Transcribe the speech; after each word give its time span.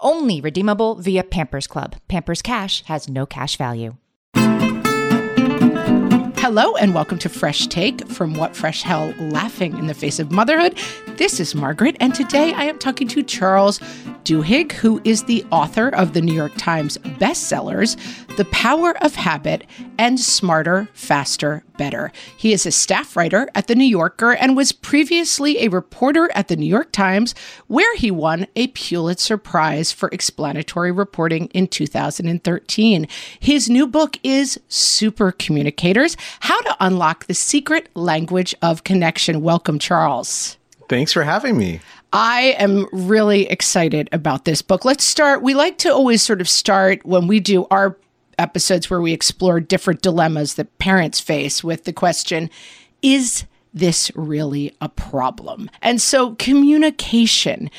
Only 0.00 0.40
redeemable 0.40 0.94
via 0.94 1.24
Pampers 1.24 1.66
Club. 1.66 1.96
Pampers 2.06 2.40
Cash 2.40 2.84
has 2.84 3.08
no 3.08 3.26
cash 3.26 3.56
value. 3.56 3.96
Hello 6.36 6.76
and 6.76 6.94
welcome 6.94 7.18
to 7.18 7.28
Fresh 7.28 7.66
Take 7.66 8.06
from 8.06 8.34
What 8.34 8.54
Fresh 8.54 8.82
Hell 8.82 9.12
Laughing 9.18 9.76
in 9.76 9.88
the 9.88 9.94
Face 9.94 10.20
of 10.20 10.30
Motherhood. 10.30 10.78
This 11.16 11.40
is 11.40 11.52
Margaret, 11.56 11.96
and 11.98 12.14
today 12.14 12.54
I 12.54 12.62
am 12.62 12.78
talking 12.78 13.08
to 13.08 13.24
Charles 13.24 13.80
Duhigg, 14.22 14.70
who 14.70 15.00
is 15.02 15.24
the 15.24 15.44
author 15.50 15.88
of 15.88 16.12
the 16.12 16.20
New 16.20 16.32
York 16.32 16.52
Times 16.56 16.96
bestsellers, 17.18 17.96
The 18.38 18.44
Power 18.44 18.96
of 18.98 19.16
Habit 19.16 19.66
and 19.98 20.20
Smarter, 20.20 20.88
Faster, 20.92 21.64
Better. 21.76 22.12
He 22.36 22.52
is 22.52 22.66
a 22.66 22.70
staff 22.70 23.16
writer 23.16 23.48
at 23.56 23.66
The 23.66 23.74
New 23.74 23.84
Yorker 23.84 24.30
and 24.30 24.56
was 24.56 24.70
previously 24.70 25.58
a 25.64 25.70
reporter 25.70 26.30
at 26.36 26.46
The 26.46 26.54
New 26.54 26.68
York 26.68 26.92
Times, 26.92 27.34
where 27.66 27.96
he 27.96 28.12
won 28.12 28.46
a 28.54 28.68
Pulitzer 28.68 29.38
Prize 29.38 29.90
for 29.90 30.08
explanatory 30.12 30.92
reporting 30.92 31.46
in 31.46 31.66
2013. 31.66 33.08
His 33.40 33.68
new 33.68 33.88
book 33.88 34.20
is 34.22 34.60
Super 34.68 35.32
Communicators 35.32 36.16
How 36.38 36.60
to 36.60 36.76
Unlock 36.78 37.26
the 37.26 37.34
Secret 37.34 37.88
Language 37.96 38.54
of 38.62 38.84
Connection. 38.84 39.42
Welcome, 39.42 39.80
Charles. 39.80 40.58
Thanks 40.88 41.12
for 41.12 41.24
having 41.24 41.58
me. 41.58 41.80
I 42.12 42.54
am 42.56 42.86
really 42.92 43.48
excited 43.48 44.08
about 44.12 44.44
this 44.44 44.62
book. 44.62 44.84
Let's 44.84 45.02
start. 45.02 45.42
We 45.42 45.54
like 45.54 45.76
to 45.78 45.92
always 45.92 46.22
sort 46.22 46.40
of 46.40 46.48
start 46.48 47.04
when 47.04 47.26
we 47.26 47.40
do 47.40 47.66
our 47.72 47.96
episodes 48.38 48.88
where 48.88 49.00
we 49.00 49.12
explore 49.12 49.60
different 49.60 50.02
dilemmas 50.02 50.54
that 50.54 50.78
parents 50.78 51.20
face 51.20 51.62
with 51.64 51.84
the 51.84 51.92
question 51.92 52.50
Is 53.02 53.44
this 53.74 54.10
really 54.14 54.74
a 54.80 54.88
problem? 54.88 55.70
And 55.82 56.00
so, 56.00 56.34
communication. 56.36 57.70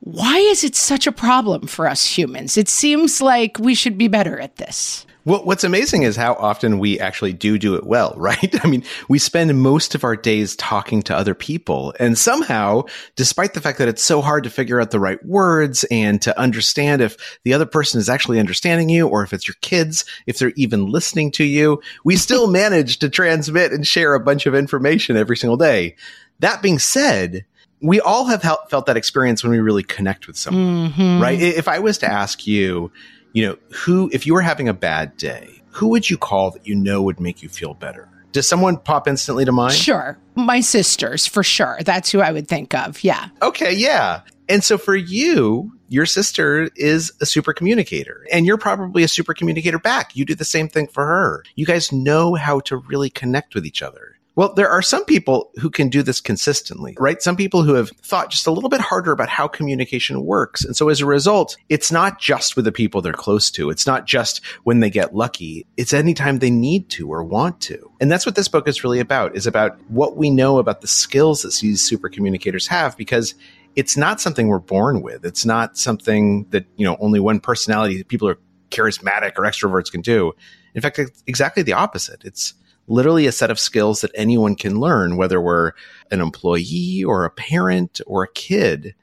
Why 0.00 0.36
is 0.36 0.62
it 0.62 0.76
such 0.76 1.06
a 1.06 1.12
problem 1.12 1.66
for 1.66 1.88
us 1.88 2.06
humans? 2.06 2.56
It 2.56 2.68
seems 2.68 3.20
like 3.20 3.58
we 3.58 3.74
should 3.74 3.98
be 3.98 4.08
better 4.08 4.38
at 4.38 4.56
this. 4.56 5.04
Well, 5.26 5.44
what's 5.44 5.64
amazing 5.64 6.04
is 6.04 6.14
how 6.14 6.34
often 6.34 6.78
we 6.78 7.00
actually 7.00 7.32
do 7.32 7.58
do 7.58 7.74
it 7.74 7.84
well, 7.84 8.14
right? 8.16 8.64
I 8.64 8.68
mean, 8.68 8.84
we 9.08 9.18
spend 9.18 9.60
most 9.60 9.94
of 9.96 10.04
our 10.04 10.16
days 10.16 10.54
talking 10.54 11.02
to 11.02 11.16
other 11.16 11.34
people. 11.34 11.92
And 11.98 12.16
somehow, 12.16 12.84
despite 13.16 13.52
the 13.52 13.60
fact 13.60 13.78
that 13.78 13.88
it's 13.88 14.04
so 14.04 14.22
hard 14.22 14.44
to 14.44 14.50
figure 14.50 14.80
out 14.80 14.92
the 14.92 15.00
right 15.00 15.22
words 15.26 15.84
and 15.90 16.22
to 16.22 16.38
understand 16.38 17.02
if 17.02 17.16
the 17.42 17.52
other 17.52 17.66
person 17.66 17.98
is 17.98 18.08
actually 18.08 18.38
understanding 18.38 18.88
you 18.88 19.08
or 19.08 19.24
if 19.24 19.32
it's 19.32 19.48
your 19.48 19.56
kids, 19.60 20.04
if 20.26 20.38
they're 20.38 20.52
even 20.54 20.86
listening 20.86 21.32
to 21.32 21.44
you, 21.44 21.82
we 22.04 22.14
still 22.14 22.46
manage 22.50 23.00
to 23.00 23.10
transmit 23.10 23.72
and 23.72 23.84
share 23.84 24.14
a 24.14 24.20
bunch 24.20 24.46
of 24.46 24.54
information 24.54 25.16
every 25.16 25.36
single 25.36 25.56
day. 25.56 25.96
That 26.38 26.62
being 26.62 26.78
said, 26.78 27.44
we 27.80 28.00
all 28.00 28.26
have 28.26 28.42
felt 28.70 28.86
that 28.86 28.96
experience 28.96 29.42
when 29.42 29.52
we 29.52 29.58
really 29.58 29.82
connect 29.82 30.28
with 30.28 30.36
someone, 30.36 30.92
mm-hmm. 30.92 31.20
right? 31.20 31.40
If 31.40 31.66
I 31.66 31.80
was 31.80 31.98
to 31.98 32.10
ask 32.10 32.46
you, 32.46 32.92
you 33.36 33.46
know, 33.46 33.58
who, 33.70 34.08
if 34.14 34.26
you 34.26 34.32
were 34.32 34.40
having 34.40 34.66
a 34.66 34.72
bad 34.72 35.14
day, 35.18 35.60
who 35.68 35.88
would 35.88 36.08
you 36.08 36.16
call 36.16 36.52
that 36.52 36.66
you 36.66 36.74
know 36.74 37.02
would 37.02 37.20
make 37.20 37.42
you 37.42 37.50
feel 37.50 37.74
better? 37.74 38.08
Does 38.32 38.48
someone 38.48 38.78
pop 38.78 39.06
instantly 39.06 39.44
to 39.44 39.52
mind? 39.52 39.74
Sure. 39.74 40.16
My 40.36 40.60
sisters, 40.60 41.26
for 41.26 41.42
sure. 41.42 41.76
That's 41.84 42.10
who 42.10 42.20
I 42.20 42.32
would 42.32 42.48
think 42.48 42.74
of. 42.74 43.04
Yeah. 43.04 43.28
Okay. 43.42 43.74
Yeah. 43.74 44.22
And 44.48 44.64
so 44.64 44.78
for 44.78 44.96
you, 44.96 45.70
your 45.88 46.06
sister 46.06 46.70
is 46.76 47.12
a 47.20 47.26
super 47.26 47.52
communicator 47.52 48.26
and 48.32 48.46
you're 48.46 48.56
probably 48.56 49.02
a 49.02 49.08
super 49.08 49.34
communicator 49.34 49.78
back. 49.78 50.16
You 50.16 50.24
do 50.24 50.34
the 50.34 50.44
same 50.44 50.70
thing 50.70 50.86
for 50.86 51.04
her. 51.04 51.44
You 51.56 51.66
guys 51.66 51.92
know 51.92 52.36
how 52.36 52.60
to 52.60 52.78
really 52.78 53.10
connect 53.10 53.54
with 53.54 53.66
each 53.66 53.82
other. 53.82 54.15
Well, 54.36 54.52
there 54.52 54.68
are 54.68 54.82
some 54.82 55.06
people 55.06 55.50
who 55.56 55.70
can 55.70 55.88
do 55.88 56.02
this 56.02 56.20
consistently, 56.20 56.94
right? 57.00 57.22
Some 57.22 57.36
people 57.36 57.62
who 57.62 57.72
have 57.72 57.88
thought 58.02 58.30
just 58.30 58.46
a 58.46 58.50
little 58.50 58.68
bit 58.68 58.82
harder 58.82 59.10
about 59.10 59.30
how 59.30 59.48
communication 59.48 60.22
works. 60.26 60.62
And 60.62 60.76
so 60.76 60.90
as 60.90 61.00
a 61.00 61.06
result, 61.06 61.56
it's 61.70 61.90
not 61.90 62.20
just 62.20 62.54
with 62.54 62.66
the 62.66 62.72
people 62.72 63.00
they're 63.00 63.14
close 63.14 63.50
to. 63.52 63.70
It's 63.70 63.86
not 63.86 64.06
just 64.06 64.44
when 64.64 64.80
they 64.80 64.90
get 64.90 65.14
lucky. 65.14 65.66
It's 65.78 65.94
anytime 65.94 66.38
they 66.38 66.50
need 66.50 66.90
to 66.90 67.10
or 67.10 67.24
want 67.24 67.62
to. 67.62 67.90
And 67.98 68.12
that's 68.12 68.26
what 68.26 68.34
this 68.34 68.46
book 68.46 68.68
is 68.68 68.84
really 68.84 69.00
about, 69.00 69.34
is 69.34 69.46
about 69.46 69.80
what 69.88 70.18
we 70.18 70.28
know 70.28 70.58
about 70.58 70.82
the 70.82 70.86
skills 70.86 71.40
that 71.40 71.54
these 71.54 71.80
super 71.80 72.10
communicators 72.10 72.66
have 72.66 72.94
because 72.98 73.34
it's 73.74 73.96
not 73.96 74.20
something 74.20 74.48
we're 74.48 74.58
born 74.58 75.00
with. 75.00 75.24
It's 75.24 75.46
not 75.46 75.78
something 75.78 76.44
that, 76.50 76.66
you 76.76 76.84
know, 76.84 76.98
only 77.00 77.20
one 77.20 77.40
personality 77.40 78.04
people 78.04 78.28
are 78.28 78.38
charismatic 78.70 79.32
or 79.38 79.44
extroverts 79.44 79.90
can 79.90 80.02
do. 80.02 80.34
In 80.74 80.82
fact, 80.82 80.98
it's 80.98 81.22
exactly 81.26 81.62
the 81.62 81.72
opposite. 81.72 82.22
It's 82.22 82.52
literally 82.88 83.26
a 83.26 83.32
set 83.32 83.50
of 83.50 83.58
skills 83.58 84.00
that 84.00 84.10
anyone 84.14 84.54
can 84.54 84.78
learn, 84.78 85.16
whether 85.16 85.40
we're 85.40 85.72
an 86.10 86.20
employee 86.20 87.02
or 87.04 87.24
a 87.24 87.30
parent 87.30 88.00
or 88.06 88.24
a 88.24 88.32
kid 88.32 88.94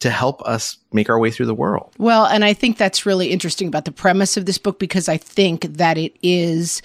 to 0.00 0.10
help 0.10 0.42
us 0.42 0.76
make 0.92 1.08
our 1.08 1.18
way 1.18 1.30
through 1.30 1.46
the 1.46 1.54
world. 1.54 1.94
Well, 1.98 2.26
and 2.26 2.44
I 2.44 2.52
think 2.52 2.76
that's 2.76 3.06
really 3.06 3.30
interesting 3.30 3.68
about 3.68 3.86
the 3.86 3.92
premise 3.92 4.36
of 4.36 4.44
this 4.44 4.58
book 4.58 4.78
because 4.78 5.08
I 5.08 5.16
think 5.16 5.62
that 5.62 5.96
it 5.96 6.16
is 6.22 6.82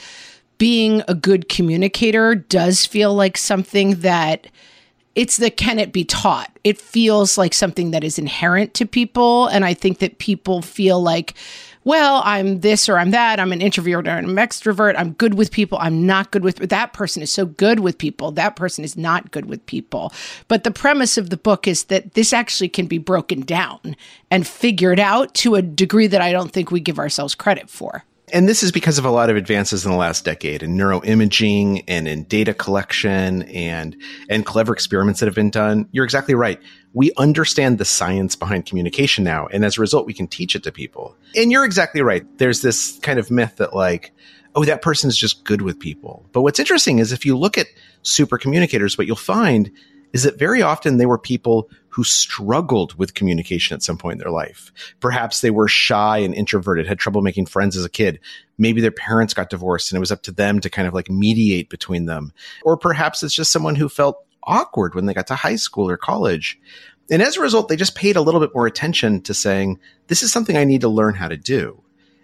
being 0.57 1.01
a 1.07 1.15
good 1.15 1.49
communicator 1.49 2.35
does 2.35 2.85
feel 2.85 3.13
like 3.13 3.37
something 3.37 3.95
that 4.01 4.47
it's 5.15 5.37
the 5.37 5.49
can 5.49 5.79
it 5.79 5.91
be 5.91 6.05
taught? 6.05 6.57
It 6.63 6.79
feels 6.79 7.37
like 7.37 7.53
something 7.53 7.91
that 7.91 8.03
is 8.05 8.19
inherent 8.19 8.73
to 8.75 8.85
people. 8.85 9.47
And 9.47 9.65
I 9.65 9.73
think 9.73 9.99
that 9.99 10.19
people 10.19 10.61
feel 10.61 11.01
like, 11.01 11.33
well, 11.83 12.21
I'm 12.25 12.59
this 12.59 12.89
or 12.89 12.97
I'm 12.97 13.11
that. 13.11 13.39
I'm 13.39 13.51
an 13.51 13.61
introvert 13.61 14.07
or 14.07 14.11
I'm 14.11 14.37
an 14.37 14.47
extrovert. 14.47 14.95
I'm 14.97 15.13
good 15.13 15.35
with 15.35 15.51
people. 15.51 15.77
I'm 15.79 16.05
not 16.05 16.31
good 16.31 16.43
with 16.43 16.57
that 16.57 16.93
person 16.93 17.21
is 17.21 17.31
so 17.31 17.45
good 17.45 17.79
with 17.79 17.97
people. 17.97 18.31
That 18.31 18.55
person 18.55 18.83
is 18.83 18.97
not 18.97 19.31
good 19.31 19.45
with 19.45 19.65
people. 19.65 20.11
But 20.47 20.63
the 20.63 20.71
premise 20.71 21.17
of 21.17 21.29
the 21.29 21.37
book 21.37 21.67
is 21.67 21.85
that 21.85 22.13
this 22.13 22.33
actually 22.33 22.69
can 22.69 22.87
be 22.87 22.97
broken 22.97 23.41
down 23.41 23.95
and 24.29 24.45
figured 24.45 24.99
out 24.99 25.33
to 25.35 25.55
a 25.55 25.61
degree 25.61 26.07
that 26.07 26.21
I 26.21 26.31
don't 26.31 26.51
think 26.51 26.71
we 26.71 26.79
give 26.79 26.99
ourselves 26.99 27.35
credit 27.35 27.69
for. 27.69 28.03
And 28.31 28.47
this 28.47 28.61
is 28.61 28.71
because 28.71 28.97
of 28.97 29.05
a 29.05 29.09
lot 29.09 29.29
of 29.29 29.37
advances 29.37 29.85
in 29.85 29.91
the 29.91 29.97
last 29.97 30.23
decade 30.25 30.61
in 30.61 30.77
neuroimaging 30.77 31.83
and 31.87 32.07
in 32.07 32.23
data 32.25 32.53
collection 32.53 33.43
and 33.43 33.95
and 34.29 34.45
clever 34.45 34.73
experiments 34.73 35.19
that 35.19 35.25
have 35.25 35.35
been 35.35 35.49
done. 35.49 35.87
You're 35.91 36.05
exactly 36.05 36.35
right. 36.35 36.59
We 36.93 37.11
understand 37.17 37.77
the 37.77 37.85
science 37.85 38.35
behind 38.35 38.65
communication 38.65 39.23
now, 39.23 39.47
and 39.47 39.63
as 39.63 39.77
a 39.77 39.81
result, 39.81 40.07
we 40.07 40.13
can 40.13 40.27
teach 40.27 40.55
it 40.55 40.63
to 40.63 40.71
people. 40.71 41.15
And 41.35 41.51
you're 41.51 41.65
exactly 41.65 42.01
right. 42.01 42.25
There's 42.37 42.61
this 42.61 42.97
kind 42.99 43.19
of 43.19 43.29
myth 43.29 43.57
that 43.57 43.75
like, 43.75 44.11
oh, 44.55 44.65
that 44.65 44.81
person 44.81 45.09
is 45.09 45.17
just 45.17 45.43
good 45.43 45.61
with 45.61 45.79
people. 45.79 46.25
But 46.31 46.41
what's 46.41 46.59
interesting 46.59 46.99
is 46.99 47.11
if 47.11 47.25
you 47.25 47.37
look 47.37 47.57
at 47.57 47.67
super 48.01 48.37
communicators, 48.37 48.97
what 48.97 49.07
you'll 49.07 49.15
find 49.15 49.71
is 50.13 50.23
that 50.23 50.39
very 50.39 50.61
often 50.61 50.97
they 50.97 51.05
were 51.05 51.17
people 51.17 51.69
who 51.89 52.03
struggled 52.03 52.95
with 52.95 53.13
communication 53.13 53.75
at 53.75 53.83
some 53.83 53.97
point 53.97 54.13
in 54.13 54.19
their 54.19 54.31
life. 54.31 54.71
Perhaps 54.99 55.41
they 55.41 55.51
were 55.51 55.67
shy 55.67 56.19
and 56.19 56.33
introverted, 56.33 56.87
had 56.87 56.99
trouble 56.99 57.21
making 57.21 57.45
friends 57.45 57.75
as 57.75 57.85
a 57.85 57.89
kid. 57.89 58.19
Maybe 58.57 58.81
their 58.81 58.91
parents 58.91 59.33
got 59.33 59.49
divorced 59.49 59.91
and 59.91 59.97
it 59.97 59.99
was 59.99 60.11
up 60.11 60.23
to 60.23 60.31
them 60.31 60.59
to 60.61 60.69
kind 60.69 60.87
of 60.87 60.93
like 60.93 61.09
mediate 61.09 61.69
between 61.69 62.05
them. 62.05 62.33
Or 62.63 62.77
perhaps 62.77 63.23
it's 63.23 63.33
just 63.33 63.51
someone 63.51 63.75
who 63.75 63.89
felt 63.89 64.23
awkward 64.43 64.95
when 64.95 65.05
they 65.05 65.13
got 65.13 65.27
to 65.27 65.35
high 65.35 65.55
school 65.55 65.89
or 65.89 65.97
college. 65.97 66.59
And 67.11 67.21
as 67.21 67.37
a 67.37 67.41
result, 67.41 67.69
they 67.69 67.75
just 67.75 67.95
paid 67.95 68.15
a 68.15 68.21
little 68.21 68.39
bit 68.39 68.53
more 68.53 68.67
attention 68.67 69.21
to 69.21 69.33
saying, 69.33 69.79
this 70.07 70.21
is 70.21 70.31
something 70.31 70.57
I 70.57 70.63
need 70.63 70.81
to 70.81 70.89
learn 70.89 71.15
how 71.15 71.27
to 71.27 71.37
do. 71.37 71.81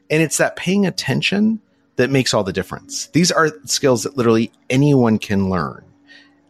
And 0.09 0.21
it's 0.21 0.38
that 0.38 0.56
paying 0.56 0.85
attention 0.85 1.59
that 1.95 2.09
makes 2.09 2.33
all 2.33 2.44
the 2.44 2.53
difference. 2.53 3.07
These 3.07 3.31
are 3.31 3.51
skills 3.65 4.03
that 4.03 4.17
literally 4.17 4.51
anyone 4.69 5.17
can 5.17 5.50
learn. 5.50 5.83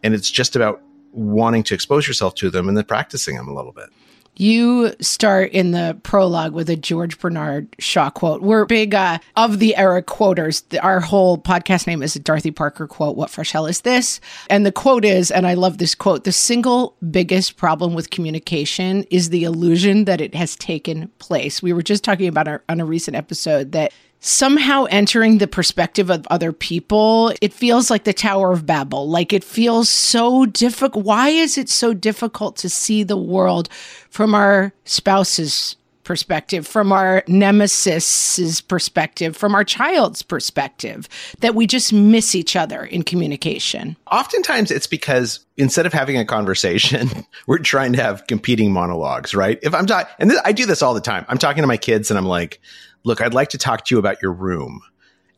And 0.02 0.12
it's 0.12 0.30
just 0.30 0.56
about 0.56 0.82
wanting 1.12 1.62
to 1.64 1.74
expose 1.74 2.06
yourself 2.06 2.34
to 2.36 2.50
them 2.50 2.68
and 2.68 2.76
then 2.76 2.84
practicing 2.84 3.36
them 3.36 3.48
a 3.48 3.54
little 3.54 3.72
bit. 3.72 3.88
You 4.38 4.94
start 5.00 5.52
in 5.52 5.70
the 5.70 5.98
prologue 6.02 6.52
with 6.52 6.68
a 6.68 6.76
George 6.76 7.18
Bernard 7.18 7.74
Shaw 7.78 8.10
quote. 8.10 8.42
We're 8.42 8.66
big 8.66 8.94
uh, 8.94 9.18
of 9.34 9.60
the 9.60 9.74
era 9.76 10.02
quoters. 10.02 10.62
Our 10.82 11.00
whole 11.00 11.38
podcast 11.38 11.86
name 11.86 12.02
is 12.02 12.16
a 12.16 12.20
Dorothy 12.20 12.50
Parker 12.50 12.86
quote. 12.86 13.16
What 13.16 13.30
fresh 13.30 13.52
hell 13.52 13.64
is 13.66 13.80
this? 13.80 14.20
And 14.50 14.66
the 14.66 14.72
quote 14.72 15.06
is, 15.06 15.30
and 15.30 15.46
I 15.46 15.54
love 15.54 15.78
this 15.78 15.94
quote 15.94 16.24
the 16.24 16.32
single 16.32 16.96
biggest 17.10 17.56
problem 17.56 17.94
with 17.94 18.10
communication 18.10 19.04
is 19.04 19.30
the 19.30 19.44
illusion 19.44 20.04
that 20.04 20.20
it 20.20 20.34
has 20.34 20.54
taken 20.56 21.08
place. 21.18 21.62
We 21.62 21.72
were 21.72 21.82
just 21.82 22.04
talking 22.04 22.28
about 22.28 22.46
our, 22.46 22.62
on 22.68 22.80
a 22.80 22.84
recent 22.84 23.16
episode 23.16 23.72
that 23.72 23.92
somehow 24.20 24.84
entering 24.84 25.38
the 25.38 25.46
perspective 25.46 26.10
of 26.10 26.26
other 26.30 26.52
people, 26.52 27.32
it 27.40 27.52
feels 27.52 27.90
like 27.90 28.04
the 28.04 28.12
Tower 28.12 28.52
of 28.52 28.66
Babel. 28.66 29.08
Like 29.08 29.32
it 29.32 29.44
feels 29.44 29.88
so 29.88 30.46
difficult. 30.46 31.04
Why 31.04 31.28
is 31.28 31.56
it 31.58 31.68
so 31.68 31.94
difficult 31.94 32.56
to 32.56 32.68
see 32.68 33.02
the 33.02 33.16
world 33.16 33.68
from 34.10 34.34
our 34.34 34.72
spouse's 34.84 35.76
perspective, 36.06 36.66
from 36.66 36.92
our 36.92 37.22
nemesis's 37.26 38.60
perspective, 38.60 39.36
from 39.36 39.54
our 39.54 39.64
child's 39.64 40.22
perspective, 40.22 41.08
that 41.40 41.54
we 41.54 41.66
just 41.66 41.92
miss 41.92 42.34
each 42.34 42.56
other 42.56 42.84
in 42.84 43.02
communication? 43.02 43.96
Oftentimes 44.10 44.70
it's 44.70 44.86
because 44.86 45.40
instead 45.56 45.84
of 45.84 45.92
having 45.92 46.16
a 46.16 46.24
conversation, 46.24 47.10
we're 47.46 47.58
trying 47.58 47.92
to 47.92 48.02
have 48.02 48.26
competing 48.28 48.72
monologues, 48.72 49.34
right? 49.34 49.58
If 49.62 49.74
I'm 49.74 49.86
talking, 49.86 50.14
and 50.18 50.32
I 50.44 50.52
do 50.52 50.64
this 50.64 50.80
all 50.80 50.94
the 50.94 51.00
time. 51.00 51.26
I'm 51.28 51.38
talking 51.38 51.62
to 51.62 51.66
my 51.66 51.76
kids 51.76 52.10
and 52.10 52.16
I'm 52.16 52.26
like, 52.26 52.60
look, 53.06 53.20
I'd 53.20 53.34
like 53.34 53.50
to 53.50 53.58
talk 53.58 53.84
to 53.86 53.94
you 53.94 53.98
about 53.98 54.20
your 54.20 54.32
room. 54.32 54.82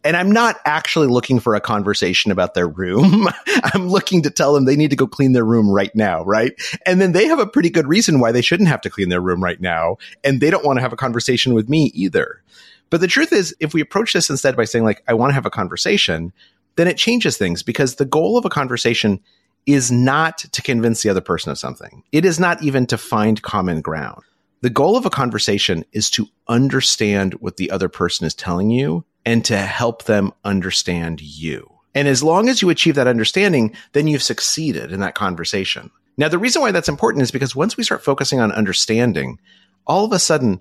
And 0.03 0.17
I'm 0.17 0.31
not 0.31 0.57
actually 0.65 1.09
looking 1.09 1.39
for 1.39 1.55
a 1.55 1.61
conversation 1.61 2.33
about 2.33 2.55
their 2.55 2.67
room. 2.67 3.29
I'm 3.63 3.89
looking 3.89 4.23
to 4.23 4.31
tell 4.31 4.55
them 4.55 4.65
they 4.65 4.77
need 4.77 4.91
to 4.91 4.97
go 4.97 5.07
clean 5.07 5.33
their 5.33 5.45
room 5.45 5.71
right 5.71 5.95
now, 5.95 6.25
right? 6.25 6.53
And 6.87 7.01
then 7.01 7.13
they 7.13 7.27
have 7.27 7.41
a 7.41 7.47
pretty 7.47 7.69
good 7.69 7.87
reason 7.87 8.21
why 8.21 8.33
they 8.33 8.41
shouldn't 8.41 8.71
have 8.71 8.81
to 8.83 8.91
clean 8.91 9.11
their 9.11 9.21
room 9.21 9.45
right 9.45 9.61
now. 9.61 9.99
And 10.25 10.41
they 10.41 10.51
don't 10.51 10.65
want 10.65 10.79
to 10.79 10.81
have 10.81 10.93
a 10.95 10.97
conversation 10.97 11.53
with 11.53 11.69
me 11.69 11.91
either. 11.95 12.43
But 12.91 13.03
the 13.03 13.07
truth 13.07 13.33
is, 13.35 13.55
if 13.61 13.75
we 13.75 13.83
approach 13.83 14.15
this 14.15 14.31
instead 14.31 14.57
by 14.57 14.65
saying, 14.65 14.85
like, 14.85 15.03
I 15.07 15.13
want 15.13 15.31
to 15.31 15.35
have 15.35 15.47
a 15.47 15.51
conversation, 15.51 16.33
then 16.77 16.89
it 16.89 16.97
changes 16.97 17.37
things 17.37 17.63
because 17.63 17.97
the 17.97 18.07
goal 18.07 18.39
of 18.39 18.47
a 18.47 18.51
conversation 18.51 19.21
is 19.67 19.93
not 19.93 20.39
to 20.39 20.63
convince 20.63 21.03
the 21.03 21.11
other 21.11 21.21
person 21.21 21.51
of 21.51 21.59
something. 21.59 22.03
It 22.13 22.25
is 22.25 22.41
not 22.41 22.63
even 22.63 22.87
to 22.87 22.97
find 22.97 23.43
common 23.43 23.83
ground. 23.83 24.23
The 24.61 24.71
goal 24.71 24.97
of 24.97 25.07
a 25.07 25.11
conversation 25.11 25.85
is 25.93 26.11
to 26.11 26.27
understand 26.49 27.35
what 27.35 27.59
the 27.59 27.71
other 27.71 27.89
person 27.89 28.27
is 28.27 28.35
telling 28.35 28.71
you 28.71 29.05
and 29.25 29.45
to 29.45 29.57
help 29.57 30.05
them 30.05 30.33
understand 30.45 31.21
you. 31.21 31.71
And 31.95 32.09
as 32.09 32.23
long 32.23 32.49
as 32.49 32.61
you 32.61 32.71
achieve 32.71 32.97
that 32.97 33.07
understanding, 33.07 33.75
then 33.93 34.09
you've 34.09 34.23
succeeded 34.23 34.93
in 34.93 35.01
that 35.01 35.15
conversation. 35.15 35.91
Now, 36.17 36.29
the 36.29 36.39
reason 36.39 36.61
why 36.61 36.73
that's 36.73 36.89
important 36.89 37.23
is 37.23 37.31
because 37.31 37.55
once 37.55 37.77
we 37.77 37.85
start 37.85 38.03
focusing 38.03 38.41
on 38.41 38.51
understanding, 38.51 39.39
all 39.87 40.05
of 40.05 40.13
a 40.13 40.19
sudden, 40.19 40.61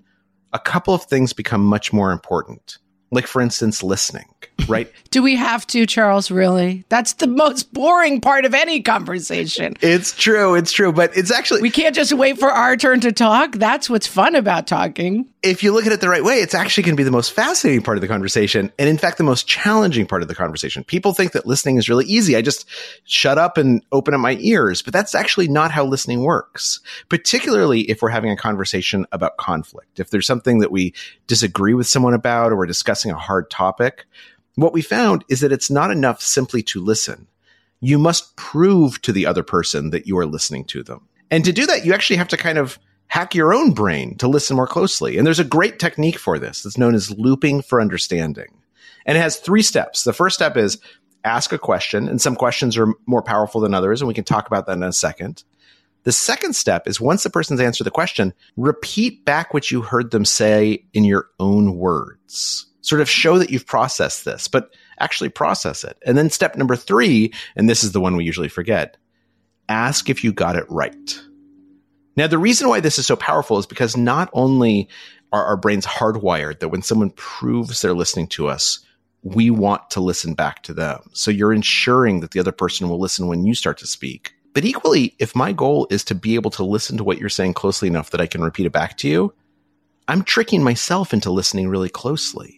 a 0.52 0.58
couple 0.58 0.94
of 0.94 1.02
things 1.02 1.32
become 1.32 1.64
much 1.64 1.92
more 1.92 2.12
important. 2.12 2.78
Like, 3.10 3.26
for 3.26 3.42
instance, 3.42 3.82
listening, 3.82 4.26
right? 4.68 4.92
Do 5.10 5.22
we 5.22 5.36
have 5.36 5.66
to, 5.68 5.86
Charles? 5.86 6.30
Really? 6.30 6.84
That's 6.88 7.14
the 7.14 7.26
most 7.26 7.72
boring 7.72 8.20
part 8.20 8.44
of 8.44 8.54
any 8.54 8.82
conversation. 8.82 9.76
It's 9.80 10.14
true. 10.14 10.54
It's 10.54 10.70
true. 10.70 10.92
But 10.92 11.16
it's 11.16 11.30
actually. 11.30 11.62
We 11.62 11.70
can't 11.70 11.94
just 11.94 12.12
wait 12.12 12.38
for 12.38 12.50
our 12.50 12.76
turn 12.76 13.00
to 13.00 13.12
talk. 13.12 13.52
That's 13.52 13.88
what's 13.88 14.06
fun 14.06 14.34
about 14.34 14.66
talking. 14.66 15.26
If 15.42 15.62
you 15.62 15.72
look 15.72 15.86
at 15.86 15.92
it 15.92 16.00
the 16.00 16.08
right 16.08 16.24
way, 16.24 16.40
it's 16.40 16.54
actually 16.54 16.82
going 16.82 16.94
to 16.94 17.00
be 17.00 17.04
the 17.04 17.10
most 17.10 17.32
fascinating 17.32 17.82
part 17.82 17.96
of 17.96 18.02
the 18.02 18.08
conversation. 18.08 18.72
And 18.78 18.88
in 18.88 18.98
fact, 18.98 19.18
the 19.18 19.24
most 19.24 19.46
challenging 19.46 20.06
part 20.06 20.22
of 20.22 20.28
the 20.28 20.34
conversation. 20.34 20.84
People 20.84 21.14
think 21.14 21.32
that 21.32 21.46
listening 21.46 21.76
is 21.76 21.88
really 21.88 22.04
easy. 22.04 22.36
I 22.36 22.42
just 22.42 22.68
shut 23.04 23.38
up 23.38 23.56
and 23.56 23.82
open 23.92 24.14
up 24.14 24.20
my 24.20 24.36
ears. 24.40 24.82
But 24.82 24.92
that's 24.92 25.14
actually 25.14 25.48
not 25.48 25.70
how 25.70 25.84
listening 25.84 26.22
works, 26.22 26.80
particularly 27.08 27.82
if 27.82 28.02
we're 28.02 28.08
having 28.10 28.30
a 28.30 28.36
conversation 28.36 29.06
about 29.12 29.36
conflict. 29.36 30.00
If 30.00 30.10
there's 30.10 30.26
something 30.26 30.58
that 30.58 30.72
we 30.72 30.92
disagree 31.26 31.74
with 31.74 31.86
someone 31.86 32.14
about 32.14 32.52
or 32.52 32.56
we're 32.56 32.66
discussing 32.66 33.10
a 33.10 33.18
hard 33.18 33.48
topic, 33.50 34.06
what 34.62 34.72
we 34.72 34.82
found 34.82 35.24
is 35.28 35.40
that 35.40 35.52
it's 35.52 35.70
not 35.70 35.90
enough 35.90 36.20
simply 36.20 36.62
to 36.64 36.82
listen. 36.82 37.26
You 37.80 37.98
must 37.98 38.36
prove 38.36 39.00
to 39.02 39.12
the 39.12 39.26
other 39.26 39.42
person 39.42 39.90
that 39.90 40.06
you 40.06 40.18
are 40.18 40.26
listening 40.26 40.64
to 40.66 40.82
them. 40.82 41.08
And 41.30 41.44
to 41.44 41.52
do 41.52 41.66
that, 41.66 41.84
you 41.84 41.94
actually 41.94 42.16
have 42.16 42.28
to 42.28 42.36
kind 42.36 42.58
of 42.58 42.78
hack 43.06 43.34
your 43.34 43.54
own 43.54 43.72
brain 43.72 44.16
to 44.18 44.28
listen 44.28 44.56
more 44.56 44.66
closely. 44.66 45.16
And 45.16 45.26
there's 45.26 45.38
a 45.38 45.44
great 45.44 45.78
technique 45.78 46.18
for 46.18 46.38
this 46.38 46.62
that's 46.62 46.78
known 46.78 46.94
as 46.94 47.10
looping 47.10 47.62
for 47.62 47.80
understanding. 47.80 48.48
And 49.06 49.16
it 49.16 49.20
has 49.20 49.36
three 49.36 49.62
steps. 49.62 50.04
The 50.04 50.12
first 50.12 50.36
step 50.36 50.56
is 50.56 50.78
ask 51.24 51.52
a 51.52 51.58
question, 51.58 52.08
and 52.08 52.20
some 52.20 52.36
questions 52.36 52.76
are 52.76 52.94
more 53.06 53.22
powerful 53.22 53.60
than 53.60 53.74
others, 53.74 54.00
and 54.00 54.08
we 54.08 54.14
can 54.14 54.24
talk 54.24 54.46
about 54.46 54.66
that 54.66 54.76
in 54.76 54.82
a 54.82 54.92
second. 54.92 55.44
The 56.04 56.12
second 56.12 56.54
step 56.54 56.86
is 56.86 57.00
once 57.00 57.22
the 57.22 57.30
person's 57.30 57.60
answered 57.60 57.84
the 57.84 57.90
question, 57.90 58.34
repeat 58.56 59.24
back 59.24 59.52
what 59.52 59.70
you 59.70 59.82
heard 59.82 60.10
them 60.10 60.24
say 60.24 60.84
in 60.92 61.04
your 61.04 61.28
own 61.38 61.76
words. 61.76 62.67
Sort 62.88 63.02
of 63.02 63.10
show 63.10 63.38
that 63.38 63.50
you've 63.50 63.66
processed 63.66 64.24
this, 64.24 64.48
but 64.48 64.74
actually 64.98 65.28
process 65.28 65.84
it. 65.84 65.98
And 66.06 66.16
then 66.16 66.30
step 66.30 66.56
number 66.56 66.74
three, 66.74 67.34
and 67.54 67.68
this 67.68 67.84
is 67.84 67.92
the 67.92 68.00
one 68.00 68.16
we 68.16 68.24
usually 68.24 68.48
forget, 68.48 68.96
ask 69.68 70.08
if 70.08 70.24
you 70.24 70.32
got 70.32 70.56
it 70.56 70.64
right. 70.70 71.20
Now, 72.16 72.28
the 72.28 72.38
reason 72.38 72.66
why 72.66 72.80
this 72.80 72.98
is 72.98 73.06
so 73.06 73.14
powerful 73.14 73.58
is 73.58 73.66
because 73.66 73.94
not 73.94 74.30
only 74.32 74.88
are 75.34 75.44
our 75.44 75.58
brains 75.58 75.84
hardwired 75.84 76.60
that 76.60 76.70
when 76.70 76.80
someone 76.80 77.10
proves 77.10 77.82
they're 77.82 77.92
listening 77.92 78.28
to 78.28 78.48
us, 78.48 78.78
we 79.22 79.50
want 79.50 79.90
to 79.90 80.00
listen 80.00 80.32
back 80.32 80.62
to 80.62 80.72
them. 80.72 81.10
So 81.12 81.30
you're 81.30 81.52
ensuring 81.52 82.20
that 82.20 82.30
the 82.30 82.40
other 82.40 82.52
person 82.52 82.88
will 82.88 82.98
listen 82.98 83.26
when 83.26 83.44
you 83.44 83.54
start 83.54 83.76
to 83.78 83.86
speak. 83.86 84.32
But 84.54 84.64
equally, 84.64 85.14
if 85.18 85.36
my 85.36 85.52
goal 85.52 85.86
is 85.90 86.04
to 86.04 86.14
be 86.14 86.36
able 86.36 86.52
to 86.52 86.64
listen 86.64 86.96
to 86.96 87.04
what 87.04 87.18
you're 87.18 87.28
saying 87.28 87.52
closely 87.52 87.86
enough 87.86 88.12
that 88.12 88.20
I 88.22 88.26
can 88.26 88.42
repeat 88.42 88.64
it 88.64 88.72
back 88.72 88.96
to 88.96 89.08
you, 89.08 89.34
I'm 90.08 90.22
tricking 90.22 90.64
myself 90.64 91.12
into 91.12 91.30
listening 91.30 91.68
really 91.68 91.90
closely. 91.90 92.57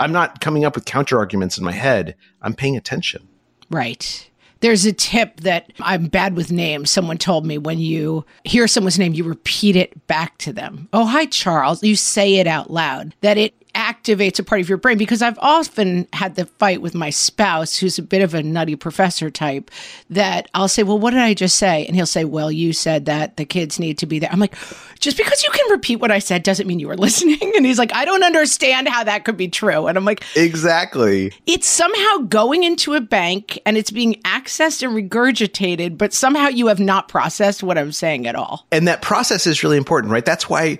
I'm 0.00 0.12
not 0.12 0.40
coming 0.40 0.64
up 0.64 0.74
with 0.74 0.86
counter 0.86 1.18
arguments 1.18 1.58
in 1.58 1.64
my 1.64 1.72
head. 1.72 2.16
I'm 2.42 2.54
paying 2.54 2.76
attention. 2.76 3.28
Right. 3.70 4.28
There's 4.60 4.84
a 4.84 4.92
tip 4.92 5.40
that 5.40 5.72
I'm 5.80 6.06
bad 6.06 6.36
with 6.36 6.50
names. 6.50 6.90
Someone 6.90 7.18
told 7.18 7.46
me 7.46 7.56
when 7.56 7.78
you 7.78 8.24
hear 8.44 8.66
someone's 8.66 8.98
name, 8.98 9.14
you 9.14 9.24
repeat 9.24 9.76
it 9.76 10.06
back 10.06 10.36
to 10.38 10.52
them. 10.52 10.88
Oh, 10.92 11.06
hi, 11.06 11.26
Charles. 11.26 11.82
You 11.82 11.96
say 11.96 12.36
it 12.36 12.46
out 12.46 12.70
loud. 12.70 13.14
That 13.20 13.38
it 13.38 13.54
activates 13.74 14.38
a 14.38 14.42
part 14.42 14.60
of 14.60 14.68
your 14.68 14.78
brain 14.78 14.98
because 14.98 15.22
I've 15.22 15.38
often 15.38 16.08
had 16.12 16.34
the 16.34 16.46
fight 16.46 16.82
with 16.82 16.94
my 16.94 17.10
spouse 17.10 17.76
who's 17.76 17.98
a 17.98 18.02
bit 18.02 18.22
of 18.22 18.34
a 18.34 18.42
nutty 18.42 18.76
professor 18.76 19.30
type 19.30 19.70
that 20.10 20.48
I'll 20.54 20.68
say, 20.68 20.82
Well, 20.82 20.98
what 20.98 21.10
did 21.10 21.20
I 21.20 21.34
just 21.34 21.56
say? 21.56 21.86
And 21.86 21.96
he'll 21.96 22.06
say, 22.06 22.24
Well, 22.24 22.50
you 22.50 22.72
said 22.72 23.06
that 23.06 23.36
the 23.36 23.44
kids 23.44 23.78
need 23.78 23.98
to 23.98 24.06
be 24.06 24.18
there. 24.18 24.30
I'm 24.32 24.40
like, 24.40 24.56
Just 24.98 25.16
because 25.16 25.42
you 25.42 25.50
can 25.50 25.70
repeat 25.70 25.96
what 25.96 26.10
I 26.10 26.18
said 26.18 26.42
doesn't 26.42 26.66
mean 26.66 26.78
you 26.78 26.88
were 26.88 26.96
listening. 26.98 27.52
And 27.56 27.64
he's 27.64 27.78
like, 27.78 27.94
I 27.94 28.04
don't 28.04 28.22
understand 28.22 28.88
how 28.88 29.04
that 29.04 29.24
could 29.24 29.36
be 29.36 29.48
true. 29.48 29.86
And 29.86 29.96
I'm 29.96 30.04
like, 30.04 30.24
Exactly. 30.36 31.32
It's 31.46 31.68
somehow 31.68 32.18
going 32.28 32.64
into 32.64 32.94
a 32.94 33.00
bank 33.00 33.58
and 33.66 33.76
it's 33.76 33.90
being 33.90 34.14
accessed 34.24 34.82
and 34.82 34.94
regurgitated, 34.96 35.98
but 35.98 36.12
somehow 36.12 36.48
you 36.48 36.66
have 36.68 36.80
not 36.80 37.08
processed 37.08 37.62
what 37.62 37.78
I'm 37.78 37.92
saying 37.92 38.26
at 38.26 38.34
all. 38.34 38.66
And 38.72 38.88
that 38.88 39.02
process 39.02 39.46
is 39.46 39.62
really 39.62 39.76
important, 39.76 40.12
right? 40.12 40.24
That's 40.24 40.48
why 40.48 40.78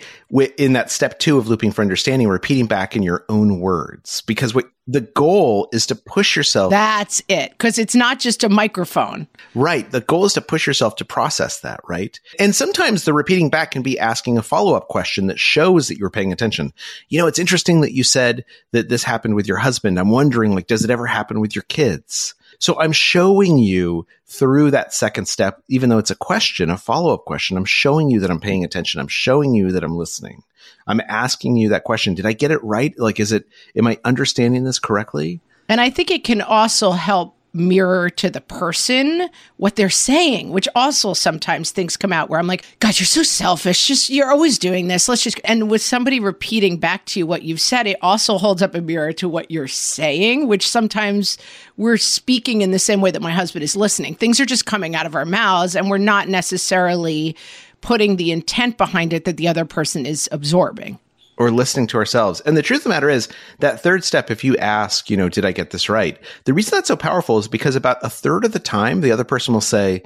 in 0.57 0.73
that 0.75 0.91
step 0.91 1.19
two 1.19 1.39
of 1.39 1.49
looping 1.49 1.73
for 1.73 1.83
understanding, 1.83 2.29
repeating 2.29 2.67
back 2.67 2.80
in 2.97 3.03
your 3.03 3.25
own 3.29 3.61
words, 3.61 4.23
because 4.23 4.55
what 4.55 4.67
the 4.87 5.03
goal 5.03 5.69
is 5.73 5.87
to 5.87 5.95
push 5.95 6.35
yourself. 6.35 6.71
That's 6.71 7.23
it. 7.29 7.57
Cause 7.59 7.79
it's 7.79 7.95
not 7.95 8.19
just 8.19 8.43
a 8.43 8.49
microphone. 8.49 9.29
Right. 9.55 9.89
The 9.89 10.01
goal 10.01 10.25
is 10.25 10.33
to 10.33 10.41
push 10.41 10.67
yourself 10.67 10.97
to 10.97 11.05
process 11.05 11.61
that, 11.61 11.81
right? 11.89 12.19
And 12.41 12.55
sometimes 12.55 13.05
the 13.05 13.13
repeating 13.13 13.51
back 13.51 13.71
can 13.71 13.83
be 13.83 13.99
asking 14.01 14.37
a 14.37 14.43
follow 14.43 14.75
up 14.75 14.89
question 14.89 15.29
that 15.29 15.39
shows 15.39 15.89
that 15.89 15.99
you're 15.99 16.11
paying 16.11 16.33
attention. 16.33 16.73
You 17.09 17.21
know, 17.21 17.29
it's 17.29 17.39
interesting 17.39 17.83
that 17.83 17.93
you 17.95 18.03
said 18.03 18.45
that 18.73 18.89
this 18.89 19.05
happened 19.05 19.37
with 19.37 19.47
your 19.47 19.59
husband. 19.59 19.99
I'm 19.99 20.11
wondering, 20.11 20.55
like, 20.55 20.67
does 20.67 20.83
it 20.83 20.91
ever 20.91 21.07
happen 21.07 21.41
with 21.41 21.55
your 21.55 21.65
kids? 21.65 22.35
So 22.61 22.79
I'm 22.79 22.93
showing 22.93 23.59
you 23.59 24.07
through 24.27 24.71
that 24.73 24.93
second 24.93 25.27
step, 25.27 25.63
even 25.69 25.89
though 25.89 25.99
it's 25.99 26.11
a 26.11 26.15
question, 26.17 26.69
a 26.69 26.77
follow 26.77 27.15
up 27.15 27.25
question, 27.25 27.57
I'm 27.57 27.65
showing 27.65 28.11
you 28.11 28.21
that 28.21 28.31
I'm 28.31 28.39
paying 28.39 28.65
attention. 28.65 29.01
I'm 29.01 29.09
showing 29.09 29.55
you 29.55 29.73
that 29.73 29.83
I'm 29.83 29.97
listening. 29.97 30.43
I'm 30.87 31.01
asking 31.01 31.57
you 31.57 31.71
that 31.71 31.85
question. 31.85 32.15
Did 32.15 32.27
I 32.27 32.35
get 32.35 32.51
it 32.51 32.63
right? 32.63 32.95
Like, 32.99 33.19
is 33.19 33.33
it, 33.33 33.47
am 33.75 33.87
I 33.87 33.99
understanding 34.05 34.65
this 34.65 34.79
correctly? 34.79 35.41
And 35.71 35.81
I 35.81 35.89
think 35.89 36.11
it 36.11 36.23
can 36.23 36.43
also 36.43 36.91
help 36.91 37.35
mirror 37.53 38.09
to 38.09 38.31
the 38.31 38.41
person 38.41 39.29
what 39.57 39.77
they're 39.77 39.91
saying, 39.91 40.51
which 40.51 40.69
also 40.75 41.13
sometimes 41.15 41.71
things 41.71 41.97
come 41.97 42.13
out 42.13 42.31
where 42.31 42.39
I'm 42.39 42.47
like, 42.47 42.65
God, 42.81 42.99
you're 42.99 43.07
so 43.07 43.23
selfish. 43.23 43.87
Just 43.87 44.11
you're 44.11 44.31
always 44.31 44.59
doing 44.59 44.89
this. 44.89 45.09
Let's 45.09 45.23
just 45.23 45.41
and 45.45 45.71
with 45.71 45.83
somebody 45.83 46.21
repeating 46.21 46.79
back 46.79 47.05
to 47.07 47.21
you 47.21 47.27
what 47.27 47.43
you've 47.43 47.61
said, 47.61 47.87
it 47.87 47.97
also 48.03 48.39
holds 48.39 48.63
up 48.63 48.75
a 48.75 48.81
mirror 48.81 49.13
to 49.15 49.29
what 49.29 49.51
you're 49.51 49.69
saying, 49.69 50.47
which 50.47 50.69
sometimes 50.69 51.39
we're 51.77 51.97
speaking 51.97 52.63
in 52.63 52.71
the 52.71 52.79
same 52.79 53.01
way 53.01 53.11
that 53.11 53.23
my 53.23 53.33
husband 53.33 53.63
is 53.63 53.77
listening. 53.77 54.15
Things 54.15 54.41
are 54.41 54.47
just 54.47 54.67
coming 54.67 54.95
out 54.95 55.07
of 55.07 55.15
our 55.15 55.27
mouths 55.27 55.75
and 55.75 55.91
we're 55.91 55.99
not 55.99 56.29
necessarily 56.29 57.37
putting 57.81 58.17
the 58.17 58.31
intent 58.31 58.77
behind 58.77 59.13
it 59.13 59.25
that 59.25 59.37
the 59.37 59.49
other 59.49 59.65
person 59.65 60.07
is 60.07 60.29
absorbing 60.33 60.99
or 61.41 61.51
listening 61.51 61.87
to 61.87 61.97
ourselves. 61.97 62.43
And 62.43 62.55
the 62.55 62.63
truth 62.63 62.81
of 62.81 62.85
the 62.85 62.91
matter 62.91 63.09
is 63.09 63.27
that 63.61 63.81
third 63.81 64.05
step, 64.05 64.31
if 64.31 64.45
you 64.45 64.59
ask, 64.59 65.09
you 65.09 65.17
know, 65.17 65.31
did 65.31 65.47
I 65.47 65.53
get 65.53 65.71
this 65.71 65.89
right? 65.89 66.19
The 66.45 66.53
reason 66.53 66.77
that's 66.77 66.89
so 66.89 66.97
powerful 66.97 67.39
is 67.39 67.49
because 67.49 67.77
about 67.77 67.97
a 68.03 68.11
third 68.11 68.45
of 68.45 68.53
the 68.53 68.59
time, 68.59 69.01
the 69.01 69.11
other 69.11 69.25
person 69.25 69.55
will 69.55 69.63
say, 69.63 70.03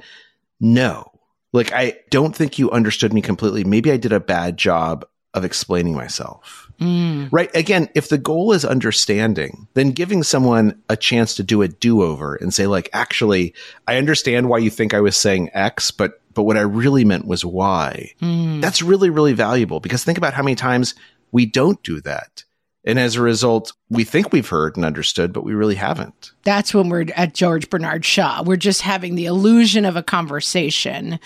no. 0.61 1.11
Like, 1.51 1.73
I 1.73 1.97
don't 2.09 2.33
think 2.33 2.57
you 2.57 2.71
understood 2.71 3.13
me 3.13 3.21
completely. 3.21 3.65
Maybe 3.65 3.91
I 3.91 3.97
did 3.97 4.13
a 4.13 4.19
bad 4.21 4.55
job 4.55 5.05
of 5.33 5.43
explaining 5.43 5.93
myself. 5.93 6.71
Mm. 6.79 7.27
Right. 7.31 7.53
Again, 7.53 7.89
if 7.95 8.07
the 8.07 8.17
goal 8.17 8.53
is 8.53 8.63
understanding, 8.63 9.67
then 9.73 9.91
giving 9.91 10.23
someone 10.23 10.81
a 10.87 10.95
chance 10.95 11.35
to 11.35 11.43
do 11.43 11.61
a 11.61 11.67
do 11.67 12.01
over 12.01 12.35
and 12.35 12.53
say, 12.53 12.65
like, 12.65 12.89
actually, 12.93 13.53
I 13.87 13.97
understand 13.97 14.47
why 14.47 14.59
you 14.59 14.69
think 14.69 14.93
I 14.93 15.01
was 15.01 15.17
saying 15.17 15.49
X, 15.53 15.91
but 15.91 16.21
but 16.35 16.43
what 16.43 16.57
I 16.57 16.61
really 16.61 17.05
meant 17.05 17.25
was 17.25 17.43
Y. 17.43 18.13
Mm. 18.21 18.61
That's 18.61 18.81
really, 18.81 19.09
really 19.09 19.33
valuable 19.33 19.79
because 19.79 20.03
think 20.03 20.17
about 20.17 20.33
how 20.33 20.43
many 20.43 20.55
times 20.55 20.93
we 21.35 21.45
don't 21.45 21.83
do 21.83 21.99
that. 21.99 22.45
And 22.85 22.97
as 22.97 23.17
a 23.17 23.21
result, 23.21 23.73
we 23.89 24.05
think 24.05 24.31
we've 24.31 24.47
heard 24.47 24.77
and 24.77 24.85
understood, 24.85 25.33
but 25.33 25.43
we 25.43 25.53
really 25.53 25.75
haven't. 25.75 26.31
That's 26.45 26.73
when 26.73 26.87
we're 26.87 27.07
at 27.13 27.33
George 27.33 27.69
Bernard 27.69 28.05
Shaw. 28.05 28.41
We're 28.41 28.55
just 28.55 28.81
having 28.81 29.15
the 29.15 29.25
illusion 29.25 29.83
of 29.83 29.97
a 29.97 30.01
conversation. 30.03 31.19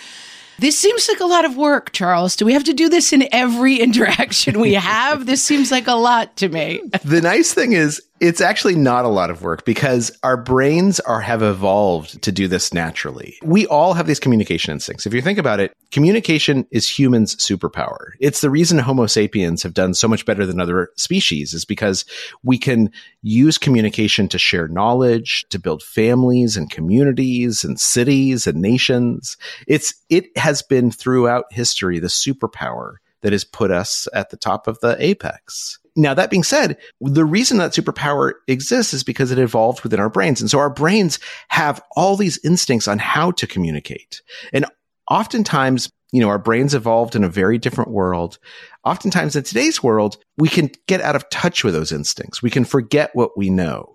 This 0.57 0.79
seems 0.79 1.07
like 1.07 1.19
a 1.19 1.25
lot 1.25 1.45
of 1.45 1.57
work, 1.57 1.91
Charles. 1.91 2.35
Do 2.35 2.43
we 2.43 2.53
have 2.53 2.63
to 2.63 2.73
do 2.73 2.89
this 2.89 3.13
in 3.13 3.27
every 3.31 3.75
interaction 3.79 4.59
we 4.59 4.73
have? 4.73 5.27
this 5.27 5.43
seems 5.43 5.69
like 5.69 5.85
a 5.85 5.93
lot 5.93 6.35
to 6.37 6.49
me. 6.49 6.81
the 7.03 7.21
nice 7.21 7.53
thing 7.53 7.73
is, 7.73 8.01
it's 8.19 8.41
actually 8.41 8.75
not 8.75 9.05
a 9.05 9.09
lot 9.09 9.29
of 9.29 9.41
work 9.41 9.65
because 9.65 10.11
our 10.23 10.37
brains 10.37 10.99
are 11.01 11.21
have 11.21 11.41
evolved 11.41 12.21
to 12.23 12.31
do 12.31 12.47
this 12.47 12.73
naturally. 12.73 13.37
We 13.41 13.65
all 13.67 13.93
have 13.93 14.07
these 14.07 14.19
communication 14.19 14.73
instincts. 14.73 15.05
If 15.05 15.13
you 15.13 15.21
think 15.21 15.39
about 15.39 15.59
it, 15.59 15.73
communication 15.91 16.67
is 16.71 16.87
humans' 16.87 17.35
superpower. 17.35 18.11
It's 18.19 18.41
the 18.41 18.49
reason 18.49 18.77
Homo 18.77 19.05
sapiens 19.07 19.63
have 19.63 19.73
done 19.73 19.93
so 19.93 20.07
much 20.07 20.25
better 20.25 20.45
than 20.45 20.59
other 20.59 20.89
species 20.97 21.53
is 21.53 21.65
because 21.65 22.05
we 22.43 22.57
can 22.57 22.91
use 23.21 23.57
communication 23.57 24.27
to 24.29 24.37
share 24.37 24.67
knowledge, 24.67 25.45
to 25.49 25.59
build 25.59 25.83
families 25.83 26.57
and 26.57 26.69
communities 26.69 27.63
and 27.63 27.79
cities 27.79 28.47
and 28.47 28.61
nations. 28.61 29.37
It's 29.67 29.93
it 30.09 30.37
has 30.37 30.61
been 30.61 30.91
throughout 30.91 31.45
history 31.51 31.99
the 31.99 32.07
superpower 32.07 32.95
that 33.21 33.33
has 33.33 33.43
put 33.43 33.71
us 33.71 34.07
at 34.13 34.29
the 34.29 34.37
top 34.37 34.67
of 34.67 34.79
the 34.79 34.95
apex. 35.03 35.79
Now, 35.99 36.13
that 36.13 36.29
being 36.29 36.43
said, 36.43 36.77
the 37.01 37.25
reason 37.25 37.57
that 37.57 37.71
superpower 37.71 38.31
exists 38.47 38.93
is 38.93 39.03
because 39.03 39.31
it 39.31 39.37
evolved 39.37 39.83
within 39.83 39.99
our 39.99 40.09
brains. 40.09 40.39
And 40.39 40.49
so 40.49 40.57
our 40.57 40.69
brains 40.69 41.19
have 41.49 41.81
all 41.93 42.15
these 42.15 42.39
instincts 42.45 42.87
on 42.87 42.99
how 42.99 43.31
to 43.31 43.45
communicate. 43.45 44.21
And 44.53 44.65
oftentimes, 45.11 45.91
you 46.13 46.21
know, 46.21 46.29
our 46.29 46.39
brains 46.39 46.73
evolved 46.73 47.17
in 47.17 47.25
a 47.25 47.29
very 47.29 47.57
different 47.57 47.91
world. 47.91 48.39
Oftentimes 48.85 49.35
in 49.35 49.43
today's 49.43 49.83
world, 49.83 50.15
we 50.37 50.47
can 50.47 50.71
get 50.87 51.01
out 51.01 51.17
of 51.17 51.29
touch 51.29 51.65
with 51.65 51.73
those 51.73 51.91
instincts. 51.91 52.41
We 52.41 52.49
can 52.49 52.63
forget 52.63 53.11
what 53.13 53.37
we 53.37 53.49
know. 53.49 53.93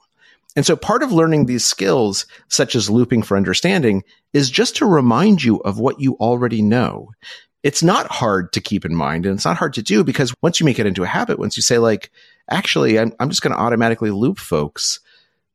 And 0.57 0.67
so 0.67 0.77
part 0.77 1.03
of 1.03 1.11
learning 1.11 1.47
these 1.47 1.65
skills, 1.65 2.27
such 2.49 2.77
as 2.77 2.91
looping 2.91 3.23
for 3.23 3.39
understanding, 3.39 4.05
is 4.35 4.51
just 4.51 4.77
to 4.77 4.87
remind 4.87 5.43
you 5.43 5.57
of 5.63 5.79
what 5.79 6.01
you 6.01 6.15
already 6.17 6.61
know 6.61 7.09
it's 7.65 7.83
not 7.83 8.07
hard 8.09 8.53
to 8.53 8.61
keep 8.61 8.85
in 8.85 8.95
mind 8.95 9.25
and 9.25 9.35
it's 9.35 9.47
not 9.47 9.57
hard 9.57 9.73
to 9.75 9.83
do 9.83 10.05
because 10.05 10.35
once 10.43 10.61
you 10.61 10.67
make 10.67 10.79
it 10.79 10.87
into 10.87 11.03
a 11.03 11.07
habit, 11.07 11.39
once 11.39 11.57
you 11.57 11.63
say 11.63 11.79
like, 11.79 12.13
actually, 12.51 12.99
I'm, 12.99 13.13
I'm 13.19 13.31
just 13.31 13.41
going 13.41 13.55
to 13.55 13.61
automatically 13.61 14.11
loop 14.11 14.39
folks, 14.39 15.01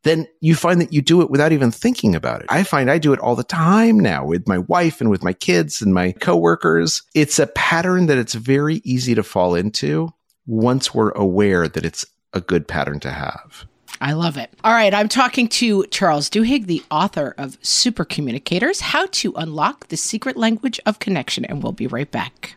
then 0.02 0.28
you 0.42 0.56
find 0.56 0.82
that 0.82 0.92
you 0.92 1.04
do 1.04 1.22
it 1.22 1.30
without 1.30 1.52
even 1.52 1.72
thinking 1.72 2.16
about 2.16 2.42
it. 2.42 2.48
I 2.50 2.64
find 2.64 2.90
I 2.90 2.98
do 2.98 3.14
it 3.14 3.20
all 3.20 3.36
the 3.36 3.44
time 3.44 4.00
now 4.00 4.26
with 4.26 4.48
my 4.48 4.58
wife 4.58 5.02
and 5.02 5.12
with 5.12 5.24
my 5.24 5.34
kids 5.34 5.84
and 5.84 5.94
my 5.94 6.14
coworkers. 6.14 7.04
It's 7.14 7.38
a 7.38 7.46
pattern 7.48 8.08
that 8.08 8.18
it's 8.18 8.34
very 8.34 8.82
easy 8.84 9.14
to 9.14 9.24
fall 9.24 9.54
into 9.54 10.12
once 10.48 10.96
we're 10.96 11.12
aware 11.12 11.68
that 11.68 11.86
it's 11.86 12.06
a 12.34 12.42
good 12.42 12.68
pattern 12.68 13.00
to 13.02 13.12
have. 13.12 13.68
I 14.02 14.14
love 14.14 14.38
it. 14.38 14.50
All 14.64 14.74
right, 14.74 14.94
I'm 14.94 15.10
talking 15.10 15.48
to 15.50 15.86
Charles 15.88 16.30
Duhigg, 16.30 16.68
the 16.68 16.84
author 16.90 17.36
of 17.38 17.58
Super 17.62 18.06
Communicators 18.06 18.80
How 18.80 19.08
to 19.12 19.34
Unlock 19.36 19.88
the 19.88 19.98
Secret 19.98 20.38
Language 20.38 20.80
of 20.86 21.00
Connection, 21.00 21.46
and 21.46 21.62
we'll 21.62 21.74
be 21.74 21.88
right 21.88 22.10
back. 22.10 22.56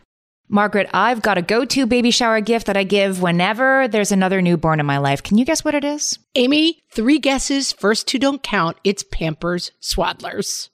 Margaret, 0.49 0.89
I've 0.93 1.21
got 1.21 1.37
a 1.37 1.41
go 1.41 1.65
to 1.65 1.85
baby 1.85 2.11
shower 2.11 2.39
gift 2.39 2.67
that 2.67 2.77
I 2.77 2.83
give 2.83 3.21
whenever 3.21 3.87
there's 3.87 4.11
another 4.11 4.41
newborn 4.41 4.79
in 4.79 4.85
my 4.85 4.99
life. 4.99 5.23
Can 5.23 5.37
you 5.37 5.45
guess 5.45 5.65
what 5.65 5.73
it 5.73 5.83
is? 5.83 6.19
Amy, 6.35 6.83
three 6.91 7.17
guesses. 7.17 7.71
First 7.71 8.07
two 8.07 8.19
don't 8.19 8.43
count. 8.43 8.77
It's 8.83 9.03
Pampers 9.03 9.71
Swaddlers. 9.81 10.69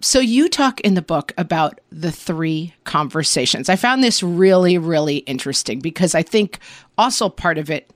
So, 0.00 0.20
you 0.20 0.48
talk 0.48 0.80
in 0.80 0.94
the 0.94 1.02
book 1.02 1.32
about 1.36 1.80
the 1.90 2.12
three 2.12 2.72
conversations. 2.84 3.68
I 3.68 3.74
found 3.74 4.02
this 4.02 4.22
really, 4.22 4.78
really 4.78 5.18
interesting 5.18 5.80
because 5.80 6.14
I 6.14 6.22
think 6.22 6.60
also 6.96 7.28
part 7.28 7.58
of 7.58 7.68
it 7.68 7.92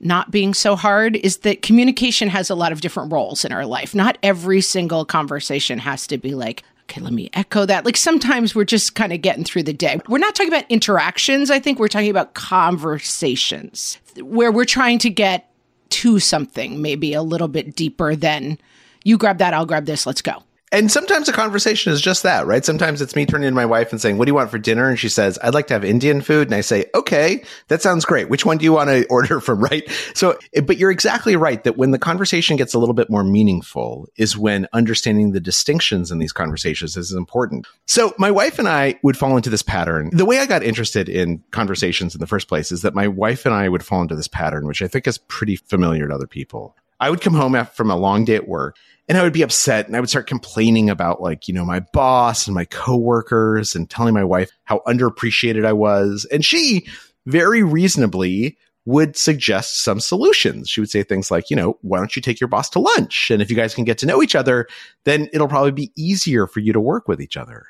not 0.00 0.30
being 0.30 0.52
so 0.52 0.76
hard 0.76 1.16
is 1.16 1.38
that 1.38 1.62
communication 1.62 2.28
has 2.28 2.50
a 2.50 2.54
lot 2.54 2.70
of 2.70 2.82
different 2.82 3.12
roles 3.12 3.44
in 3.44 3.52
our 3.52 3.64
life. 3.64 3.94
Not 3.94 4.18
every 4.22 4.60
single 4.60 5.04
conversation 5.04 5.78
has 5.78 6.06
to 6.08 6.18
be 6.18 6.34
like, 6.34 6.62
okay, 6.82 7.00
let 7.00 7.12
me 7.12 7.30
echo 7.32 7.66
that. 7.66 7.84
Like 7.84 7.96
sometimes 7.96 8.54
we're 8.54 8.64
just 8.64 8.94
kind 8.94 9.12
of 9.12 9.22
getting 9.22 9.44
through 9.44 9.64
the 9.64 9.72
day. 9.72 10.00
We're 10.08 10.18
not 10.18 10.34
talking 10.34 10.52
about 10.52 10.70
interactions. 10.70 11.50
I 11.50 11.58
think 11.58 11.78
we're 11.78 11.88
talking 11.88 12.10
about 12.10 12.34
conversations 12.34 13.98
where 14.20 14.52
we're 14.52 14.64
trying 14.64 14.98
to 15.00 15.10
get 15.10 15.50
to 15.90 16.18
something 16.18 16.82
maybe 16.82 17.14
a 17.14 17.22
little 17.22 17.48
bit 17.48 17.74
deeper 17.74 18.14
than 18.14 18.58
you 19.04 19.16
grab 19.16 19.38
that, 19.38 19.54
I'll 19.54 19.66
grab 19.66 19.86
this, 19.86 20.06
let's 20.06 20.22
go. 20.22 20.42
And 20.70 20.90
sometimes 20.90 21.28
a 21.28 21.32
conversation 21.32 21.92
is 21.92 22.00
just 22.00 22.22
that, 22.24 22.46
right? 22.46 22.64
Sometimes 22.64 23.00
it's 23.00 23.16
me 23.16 23.24
turning 23.24 23.48
to 23.48 23.54
my 23.54 23.64
wife 23.64 23.90
and 23.90 24.00
saying, 24.00 24.18
What 24.18 24.26
do 24.26 24.30
you 24.30 24.34
want 24.34 24.50
for 24.50 24.58
dinner? 24.58 24.88
And 24.88 24.98
she 24.98 25.08
says, 25.08 25.38
I'd 25.42 25.54
like 25.54 25.66
to 25.68 25.74
have 25.74 25.84
Indian 25.84 26.20
food. 26.20 26.48
And 26.48 26.54
I 26.54 26.60
say, 26.60 26.86
Okay, 26.94 27.44
that 27.68 27.80
sounds 27.80 28.04
great. 28.04 28.28
Which 28.28 28.44
one 28.44 28.58
do 28.58 28.64
you 28.64 28.72
want 28.72 28.90
to 28.90 29.06
order 29.10 29.40
from, 29.40 29.60
right? 29.60 29.88
So, 30.14 30.38
eh, 30.54 30.60
but 30.60 30.76
you're 30.76 30.90
exactly 30.90 31.36
right 31.36 31.62
that 31.64 31.76
when 31.76 31.90
the 31.90 31.98
conversation 31.98 32.56
gets 32.56 32.74
a 32.74 32.78
little 32.78 32.94
bit 32.94 33.08
more 33.08 33.24
meaningful 33.24 34.08
is 34.16 34.36
when 34.36 34.66
understanding 34.72 35.32
the 35.32 35.40
distinctions 35.40 36.10
in 36.10 36.18
these 36.18 36.32
conversations 36.32 36.96
is 36.96 37.12
important. 37.12 37.66
So, 37.86 38.12
my 38.18 38.30
wife 38.30 38.58
and 38.58 38.68
I 38.68 38.98
would 39.02 39.16
fall 39.16 39.36
into 39.36 39.50
this 39.50 39.62
pattern. 39.62 40.10
The 40.12 40.26
way 40.26 40.38
I 40.38 40.46
got 40.46 40.62
interested 40.62 41.08
in 41.08 41.42
conversations 41.50 42.14
in 42.14 42.20
the 42.20 42.26
first 42.26 42.48
place 42.48 42.70
is 42.72 42.82
that 42.82 42.94
my 42.94 43.08
wife 43.08 43.46
and 43.46 43.54
I 43.54 43.68
would 43.68 43.84
fall 43.84 44.02
into 44.02 44.16
this 44.16 44.28
pattern, 44.28 44.66
which 44.66 44.82
I 44.82 44.88
think 44.88 45.06
is 45.06 45.18
pretty 45.18 45.56
familiar 45.56 46.08
to 46.08 46.14
other 46.14 46.26
people. 46.26 46.76
I 47.00 47.10
would 47.10 47.20
come 47.20 47.34
home 47.34 47.54
from 47.66 47.90
a 47.90 47.96
long 47.96 48.24
day 48.24 48.34
at 48.34 48.48
work 48.48 48.76
and 49.08 49.16
I 49.16 49.22
would 49.22 49.32
be 49.32 49.42
upset 49.42 49.86
and 49.86 49.96
I 49.96 50.00
would 50.00 50.10
start 50.10 50.26
complaining 50.26 50.90
about 50.90 51.22
like, 51.22 51.48
you 51.48 51.54
know, 51.54 51.64
my 51.64 51.80
boss 51.92 52.46
and 52.46 52.54
my 52.54 52.66
coworkers 52.66 53.74
and 53.74 53.88
telling 53.88 54.14
my 54.14 54.24
wife 54.24 54.50
how 54.64 54.82
underappreciated 54.86 55.64
I 55.64 55.72
was. 55.72 56.26
And 56.30 56.44
she 56.44 56.86
very 57.26 57.62
reasonably 57.62 58.58
would 58.84 59.16
suggest 59.16 59.82
some 59.82 60.00
solutions. 60.00 60.68
She 60.68 60.80
would 60.80 60.90
say 60.90 61.02
things 61.02 61.30
like, 61.30 61.50
you 61.50 61.56
know, 61.56 61.78
why 61.82 61.98
don't 61.98 62.16
you 62.16 62.22
take 62.22 62.40
your 62.40 62.48
boss 62.48 62.70
to 62.70 62.78
lunch? 62.78 63.30
And 63.30 63.42
if 63.42 63.50
you 63.50 63.56
guys 63.56 63.74
can 63.74 63.84
get 63.84 63.98
to 63.98 64.06
know 64.06 64.22
each 64.22 64.34
other, 64.34 64.66
then 65.04 65.28
it'll 65.32 65.48
probably 65.48 65.72
be 65.72 65.92
easier 65.96 66.46
for 66.46 66.60
you 66.60 66.72
to 66.72 66.80
work 66.80 67.08
with 67.08 67.20
each 67.20 67.36
other. 67.36 67.66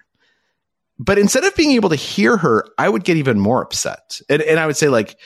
But 0.98 1.18
instead 1.18 1.44
of 1.44 1.54
being 1.54 1.72
able 1.72 1.88
to 1.90 1.96
hear 1.96 2.36
her, 2.36 2.64
I 2.78 2.88
would 2.88 3.04
get 3.04 3.16
even 3.16 3.38
more 3.38 3.62
upset. 3.62 4.20
And, 4.28 4.42
and 4.42 4.58
I 4.58 4.66
would 4.66 4.76
say 4.76 4.88
like, 4.88 5.18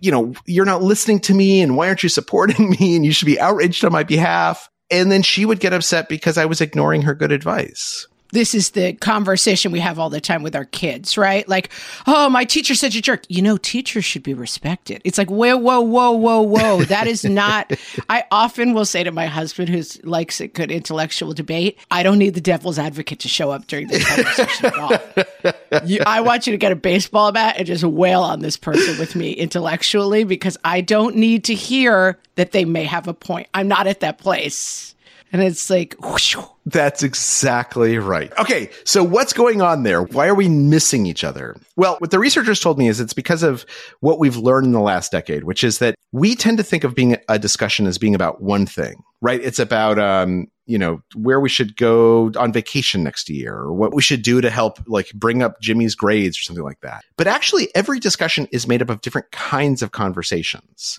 you 0.00 0.10
know, 0.10 0.34
you're 0.46 0.66
not 0.66 0.82
listening 0.82 1.20
to 1.20 1.34
me 1.34 1.62
and 1.62 1.76
why 1.76 1.88
aren't 1.88 2.02
you 2.02 2.10
supporting 2.10 2.70
me? 2.80 2.96
And 2.96 3.04
you 3.04 3.12
should 3.12 3.26
be 3.26 3.40
outraged 3.40 3.84
on 3.84 3.92
my 3.92 4.04
behalf. 4.04 4.68
And 4.90 5.10
then 5.10 5.22
she 5.22 5.44
would 5.44 5.60
get 5.60 5.72
upset 5.72 6.08
because 6.08 6.36
I 6.36 6.46
was 6.46 6.60
ignoring 6.60 7.02
her 7.02 7.14
good 7.14 7.32
advice 7.32 8.06
this 8.32 8.54
is 8.54 8.70
the 8.70 8.92
conversation 8.94 9.72
we 9.72 9.80
have 9.80 9.98
all 9.98 10.10
the 10.10 10.20
time 10.20 10.42
with 10.42 10.54
our 10.54 10.64
kids, 10.64 11.18
right? 11.18 11.48
Like, 11.48 11.70
oh, 12.06 12.28
my 12.28 12.44
teacher 12.44 12.74
said 12.74 12.94
a 12.94 13.00
jerk. 13.00 13.24
You 13.28 13.42
know, 13.42 13.56
teachers 13.56 14.04
should 14.04 14.22
be 14.22 14.34
respected. 14.34 15.00
It's 15.04 15.18
like, 15.18 15.30
whoa, 15.30 15.56
whoa, 15.56 15.80
whoa, 15.80 16.12
whoa, 16.12 16.40
whoa. 16.42 16.84
That 16.84 17.06
is 17.06 17.24
not. 17.24 17.72
I 18.08 18.24
often 18.30 18.74
will 18.74 18.84
say 18.84 19.04
to 19.04 19.12
my 19.12 19.26
husband, 19.26 19.68
who 19.68 19.82
likes 20.02 20.40
a 20.40 20.48
good 20.48 20.70
intellectual 20.70 21.32
debate, 21.32 21.78
I 21.90 22.02
don't 22.02 22.18
need 22.18 22.34
the 22.34 22.40
devil's 22.40 22.78
advocate 22.78 23.20
to 23.20 23.28
show 23.28 23.50
up 23.50 23.66
during 23.66 23.88
this 23.88 24.06
conversation 24.06 24.66
at 24.66 24.78
all. 24.78 25.84
You, 25.86 26.00
I 26.06 26.20
want 26.20 26.46
you 26.46 26.52
to 26.52 26.58
get 26.58 26.72
a 26.72 26.76
baseball 26.76 27.32
bat 27.32 27.56
and 27.58 27.66
just 27.66 27.84
wail 27.84 28.22
on 28.22 28.40
this 28.40 28.56
person 28.56 28.98
with 28.98 29.14
me 29.14 29.32
intellectually 29.32 30.24
because 30.24 30.56
I 30.64 30.80
don't 30.80 31.16
need 31.16 31.44
to 31.44 31.54
hear 31.54 32.18
that 32.34 32.52
they 32.52 32.64
may 32.64 32.84
have 32.84 33.08
a 33.08 33.14
point. 33.14 33.48
I'm 33.54 33.68
not 33.68 33.86
at 33.86 34.00
that 34.00 34.18
place. 34.18 34.94
And 35.32 35.42
it's 35.42 35.70
like, 35.70 35.94
whoosh, 36.00 36.36
that's 36.66 37.02
exactly 37.02 37.98
right. 37.98 38.32
Okay, 38.38 38.70
so 38.84 39.04
what's 39.04 39.32
going 39.32 39.62
on 39.62 39.84
there? 39.84 40.02
Why 40.02 40.26
are 40.26 40.34
we 40.34 40.48
missing 40.48 41.06
each 41.06 41.22
other? 41.22 41.56
Well, 41.76 41.96
what 41.98 42.10
the 42.10 42.18
researchers 42.18 42.60
told 42.60 42.78
me 42.78 42.88
is 42.88 43.00
it's 43.00 43.12
because 43.12 43.42
of 43.42 43.64
what 44.00 44.18
we've 44.18 44.36
learned 44.36 44.66
in 44.66 44.72
the 44.72 44.80
last 44.80 45.12
decade, 45.12 45.44
which 45.44 45.62
is 45.62 45.78
that 45.78 45.94
we 46.12 46.34
tend 46.34 46.58
to 46.58 46.64
think 46.64 46.82
of 46.82 46.94
being 46.94 47.16
a 47.28 47.38
discussion 47.38 47.86
as 47.86 47.98
being 47.98 48.14
about 48.14 48.42
one 48.42 48.66
thing, 48.66 49.02
right? 49.20 49.40
It's 49.40 49.60
about, 49.60 49.98
um, 50.00 50.48
you 50.66 50.78
know, 50.78 51.00
where 51.14 51.38
we 51.38 51.48
should 51.48 51.76
go 51.76 52.32
on 52.36 52.52
vacation 52.52 53.04
next 53.04 53.28
year 53.28 53.54
or 53.54 53.72
what 53.72 53.94
we 53.94 54.02
should 54.02 54.22
do 54.22 54.40
to 54.40 54.50
help 54.50 54.78
like 54.88 55.12
bring 55.14 55.42
up 55.42 55.60
Jimmy's 55.60 55.94
grades 55.94 56.38
or 56.38 56.42
something 56.42 56.64
like 56.64 56.80
that. 56.80 57.04
But 57.16 57.28
actually, 57.28 57.68
every 57.74 58.00
discussion 58.00 58.48
is 58.50 58.66
made 58.66 58.82
up 58.82 58.90
of 58.90 59.00
different 59.00 59.30
kinds 59.30 59.82
of 59.82 59.92
conversations. 59.92 60.98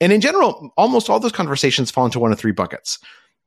And 0.00 0.12
in 0.12 0.20
general, 0.20 0.72
almost 0.76 1.08
all 1.08 1.20
those 1.20 1.32
conversations 1.32 1.90
fall 1.90 2.04
into 2.04 2.18
one 2.18 2.32
of 2.32 2.38
three 2.38 2.50
buckets. 2.50 2.98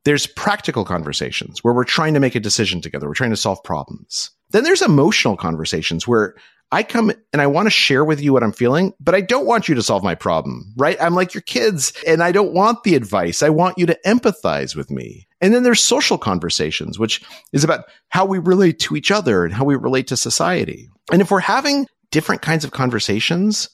There's 0.06 0.28
practical 0.28 0.86
conversations 0.86 1.64
where 1.64 1.74
we're 1.74 1.84
trying 1.84 2.14
to 2.14 2.20
make 2.20 2.36
a 2.36 2.40
decision 2.40 2.80
together. 2.80 3.08
We're 3.08 3.16
trying 3.16 3.32
to 3.32 3.38
solve 3.38 3.62
problems. 3.64 4.32
Then 4.52 4.64
there's 4.64 4.82
emotional 4.82 5.36
conversations 5.36 6.08
where 6.08 6.36
I 6.72 6.84
come 6.84 7.12
and 7.32 7.42
I 7.42 7.48
want 7.48 7.68
to 7.68 7.72
share 7.72 8.04
with 8.04 8.22
you 8.22 8.34
what 8.34 8.44
I'm 8.44 8.52
feeling, 8.52 8.94
but 9.00 9.16
I 9.16 9.22
don't 9.22 9.46
want 9.46 9.70
you 9.70 9.76
to 9.76 9.84
solve 9.84 10.04
my 10.04 10.16
problem, 10.16 10.74
right? 10.78 10.98
I'm 11.00 11.14
like 11.14 11.34
your 11.34 11.42
kids 11.42 11.94
and 12.08 12.24
I 12.24 12.32
don't 12.32 12.54
want 12.54 12.84
the 12.84 12.96
advice. 12.96 13.44
I 13.44 13.50
want 13.50 13.78
you 13.78 13.86
to 13.86 13.98
empathize 14.06 14.76
with 14.76 14.90
me. 14.90 15.28
And 15.42 15.54
then 15.54 15.64
there's 15.64 15.82
social 15.82 16.18
conversations, 16.18 16.98
which 16.98 17.24
is 17.54 17.64
about 17.64 17.86
how 18.10 18.26
we 18.26 18.40
relate 18.40 18.80
to 18.80 18.96
each 18.96 19.12
other 19.12 19.46
and 19.46 19.54
how 19.54 19.64
we 19.64 19.76
relate 19.76 20.08
to 20.08 20.18
society. 20.18 20.90
And 21.12 21.22
if 21.22 21.30
we're 21.30 21.40
having 21.40 21.88
different 22.12 22.42
kinds 22.42 22.64
of 22.64 22.72
conversations, 22.72 23.70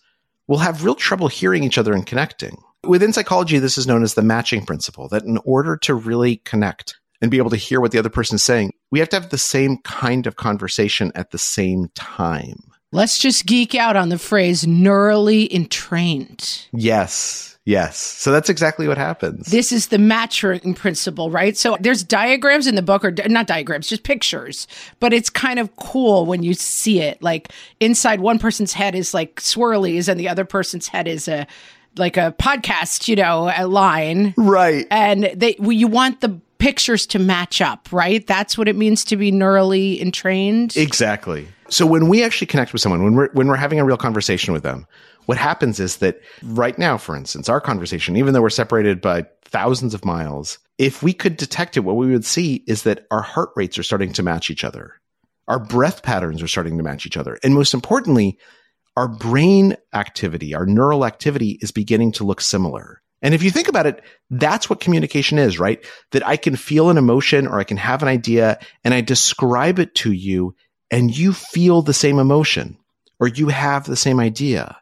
we'll 0.47 0.59
have 0.59 0.83
real 0.83 0.95
trouble 0.95 1.27
hearing 1.27 1.63
each 1.63 1.77
other 1.77 1.93
and 1.93 2.05
connecting. 2.05 2.57
Within 2.85 3.13
psychology, 3.13 3.59
this 3.59 3.77
is 3.77 3.85
known 3.85 4.01
as 4.03 4.15
the 4.15 4.23
matching 4.23 4.65
principle 4.65 5.07
that 5.09 5.23
in 5.23 5.37
order 5.45 5.77
to 5.77 5.93
really 5.93 6.37
connect 6.37 6.99
and 7.21 7.29
be 7.29 7.37
able 7.37 7.51
to 7.51 7.55
hear 7.55 7.79
what 7.79 7.91
the 7.91 7.99
other 7.99 8.09
person 8.09 8.35
is 8.35 8.43
saying, 8.43 8.73
we 8.89 8.99
have 8.99 9.09
to 9.09 9.19
have 9.19 9.29
the 9.29 9.37
same 9.37 9.77
kind 9.83 10.25
of 10.25 10.35
conversation 10.35 11.11
at 11.13 11.31
the 11.31 11.37
same 11.37 11.89
time. 11.93 12.57
Let's 12.91 13.19
just 13.19 13.45
geek 13.45 13.75
out 13.75 13.95
on 13.95 14.09
the 14.09 14.17
phrase 14.17 14.65
neurally 14.65 15.49
entrained. 15.51 16.65
Yes. 16.73 17.57
Yes. 17.63 17.97
So 17.97 18.31
that's 18.31 18.49
exactly 18.49 18.87
what 18.87 18.97
happens. 18.97 19.45
This 19.45 19.71
is 19.71 19.87
the 19.89 19.99
matching 19.99 20.73
principle, 20.73 21.29
right? 21.29 21.55
So 21.55 21.77
there's 21.79 22.03
diagrams 22.03 22.65
in 22.65 22.73
the 22.73 22.81
book, 22.81 23.05
or 23.05 23.13
not 23.27 23.45
diagrams, 23.45 23.87
just 23.87 24.03
pictures, 24.03 24.67
but 24.99 25.13
it's 25.13 25.29
kind 25.29 25.59
of 25.59 25.75
cool 25.75 26.25
when 26.25 26.41
you 26.41 26.55
see 26.55 26.99
it. 26.99 27.21
Like 27.21 27.53
inside 27.79 28.19
one 28.19 28.39
person's 28.39 28.73
head 28.73 28.95
is 28.95 29.13
like 29.13 29.35
swirlies, 29.35 30.09
and 30.09 30.19
the 30.19 30.27
other 30.27 30.43
person's 30.43 30.87
head 30.87 31.07
is 31.07 31.27
a 31.27 31.45
like 31.97 32.17
a 32.17 32.35
podcast, 32.39 33.07
you 33.07 33.15
know, 33.15 33.51
a 33.55 33.67
line. 33.67 34.33
Right. 34.37 34.87
And 34.91 35.31
they 35.35 35.55
well, 35.59 35.71
you 35.71 35.87
want 35.87 36.21
the 36.21 36.39
pictures 36.57 37.07
to 37.07 37.19
match 37.19 37.59
up, 37.59 37.89
right? 37.91 38.25
That's 38.27 38.57
what 38.57 38.67
it 38.67 38.75
means 38.75 39.03
to 39.05 39.17
be 39.17 39.31
neurally 39.31 39.99
entrained. 39.99 40.77
Exactly. 40.77 41.47
So 41.69 41.85
when 41.85 42.07
we 42.07 42.23
actually 42.23 42.47
connect 42.47 42.71
with 42.71 42.81
someone, 42.81 43.03
when 43.03 43.15
we're 43.15 43.29
when 43.31 43.47
we're 43.47 43.55
having 43.55 43.79
a 43.79 43.85
real 43.85 43.97
conversation 43.97 44.53
with 44.53 44.63
them, 44.63 44.85
what 45.25 45.37
happens 45.37 45.79
is 45.79 45.97
that 45.97 46.21
right 46.43 46.77
now, 46.77 46.97
for 46.97 47.15
instance, 47.15 47.49
our 47.49 47.61
conversation, 47.61 48.15
even 48.15 48.33
though 48.33 48.41
we're 48.41 48.49
separated 48.49 49.01
by 49.01 49.25
thousands 49.45 49.93
of 49.93 50.05
miles, 50.05 50.59
if 50.77 51.01
we 51.01 51.13
could 51.13 51.37
detect 51.37 51.77
it, 51.77 51.81
what 51.81 51.95
we 51.95 52.11
would 52.11 52.25
see 52.25 52.63
is 52.67 52.83
that 52.83 53.05
our 53.11 53.21
heart 53.21 53.49
rates 53.55 53.77
are 53.77 53.83
starting 53.83 54.13
to 54.13 54.23
match 54.23 54.49
each 54.49 54.63
other. 54.63 54.93
Our 55.47 55.59
breath 55.59 56.03
patterns 56.03 56.41
are 56.41 56.47
starting 56.47 56.77
to 56.77 56.83
match 56.83 57.05
each 57.05 57.17
other. 57.17 57.39
And 57.43 57.53
most 57.53 57.73
importantly, 57.73 58.37
our 58.97 59.07
brain 59.07 59.75
activity, 59.93 60.53
our 60.53 60.65
neural 60.65 61.05
activity 61.05 61.57
is 61.61 61.71
beginning 61.71 62.11
to 62.13 62.23
look 62.23 62.41
similar. 62.41 63.01
And 63.21 63.33
if 63.33 63.43
you 63.43 63.51
think 63.51 63.67
about 63.67 63.85
it, 63.85 64.03
that's 64.29 64.69
what 64.69 64.79
communication 64.79 65.37
is, 65.37 65.59
right? 65.59 65.85
That 66.11 66.25
I 66.27 66.37
can 66.37 66.55
feel 66.55 66.89
an 66.89 66.97
emotion 66.97 67.47
or 67.47 67.59
I 67.59 67.63
can 67.63 67.77
have 67.77 68.01
an 68.01 68.07
idea 68.07 68.59
and 68.83 68.93
I 68.93 69.01
describe 69.01 69.79
it 69.79 69.93
to 69.95 70.11
you 70.11 70.55
and 70.89 71.15
you 71.15 71.31
feel 71.31 71.81
the 71.81 71.93
same 71.93 72.19
emotion 72.19 72.77
or 73.19 73.27
you 73.27 73.49
have 73.49 73.85
the 73.85 73.95
same 73.95 74.19
idea. 74.19 74.77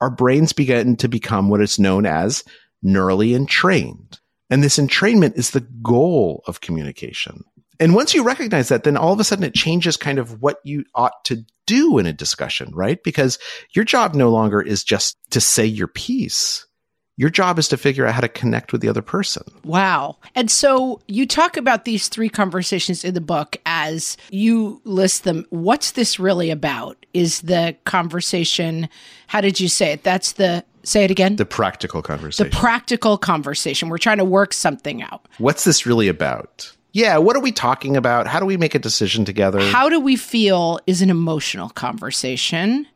Our 0.00 0.10
brains 0.10 0.52
begin 0.52 0.96
to 0.96 1.08
become 1.08 1.48
what 1.48 1.62
is 1.62 1.78
known 1.78 2.06
as 2.06 2.44
neurally 2.84 3.34
entrained. 3.34 4.20
And 4.50 4.62
this 4.62 4.78
entrainment 4.78 5.36
is 5.36 5.50
the 5.50 5.66
goal 5.82 6.42
of 6.46 6.60
communication. 6.60 7.44
And 7.80 7.94
once 7.94 8.14
you 8.14 8.24
recognize 8.24 8.68
that, 8.68 8.84
then 8.84 8.96
all 8.96 9.12
of 9.12 9.20
a 9.20 9.24
sudden 9.24 9.44
it 9.44 9.54
changes 9.54 9.96
kind 9.96 10.18
of 10.18 10.42
what 10.42 10.58
you 10.64 10.84
ought 10.94 11.24
to 11.26 11.44
do 11.66 11.98
in 11.98 12.06
a 12.06 12.12
discussion, 12.12 12.70
right? 12.74 13.02
Because 13.02 13.38
your 13.72 13.84
job 13.84 14.14
no 14.14 14.30
longer 14.30 14.60
is 14.60 14.82
just 14.82 15.16
to 15.30 15.40
say 15.40 15.64
your 15.64 15.88
piece. 15.88 16.66
Your 17.16 17.30
job 17.30 17.58
is 17.58 17.66
to 17.68 17.76
figure 17.76 18.06
out 18.06 18.14
how 18.14 18.20
to 18.20 18.28
connect 18.28 18.70
with 18.72 18.80
the 18.80 18.88
other 18.88 19.02
person. 19.02 19.42
Wow. 19.64 20.18
And 20.36 20.50
so 20.50 21.00
you 21.08 21.26
talk 21.26 21.56
about 21.56 21.84
these 21.84 22.08
three 22.08 22.28
conversations 22.28 23.04
in 23.04 23.14
the 23.14 23.20
book 23.20 23.56
as 23.66 24.16
you 24.30 24.80
list 24.84 25.24
them. 25.24 25.44
What's 25.50 25.92
this 25.92 26.20
really 26.20 26.50
about? 26.50 27.04
Is 27.14 27.40
the 27.40 27.76
conversation, 27.84 28.88
how 29.26 29.40
did 29.40 29.58
you 29.58 29.68
say 29.68 29.92
it? 29.92 30.04
That's 30.04 30.32
the 30.32 30.64
Say 30.84 31.04
it 31.04 31.10
again. 31.10 31.36
The 31.36 31.44
practical 31.44 32.00
conversation. 32.00 32.50
The 32.50 32.56
practical 32.56 33.18
conversation. 33.18 33.90
We're 33.90 33.98
trying 33.98 34.16
to 34.18 34.24
work 34.24 34.54
something 34.54 35.02
out. 35.02 35.28
What's 35.36 35.64
this 35.64 35.84
really 35.84 36.08
about? 36.08 36.72
Yeah, 36.98 37.16
what 37.16 37.36
are 37.36 37.40
we 37.40 37.52
talking 37.52 37.96
about? 37.96 38.26
How 38.26 38.40
do 38.40 38.46
we 38.46 38.56
make 38.56 38.74
a 38.74 38.78
decision 38.80 39.24
together? 39.24 39.60
How 39.60 39.88
do 39.88 40.00
we 40.00 40.16
feel 40.16 40.80
is 40.88 41.00
an 41.00 41.10
emotional 41.10 41.68
conversation. 41.68 42.86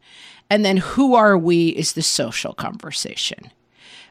And 0.50 0.64
then 0.64 0.76
who 0.76 1.14
are 1.14 1.38
we 1.38 1.68
is 1.68 1.92
the 1.92 2.02
social 2.02 2.52
conversation. 2.52 3.52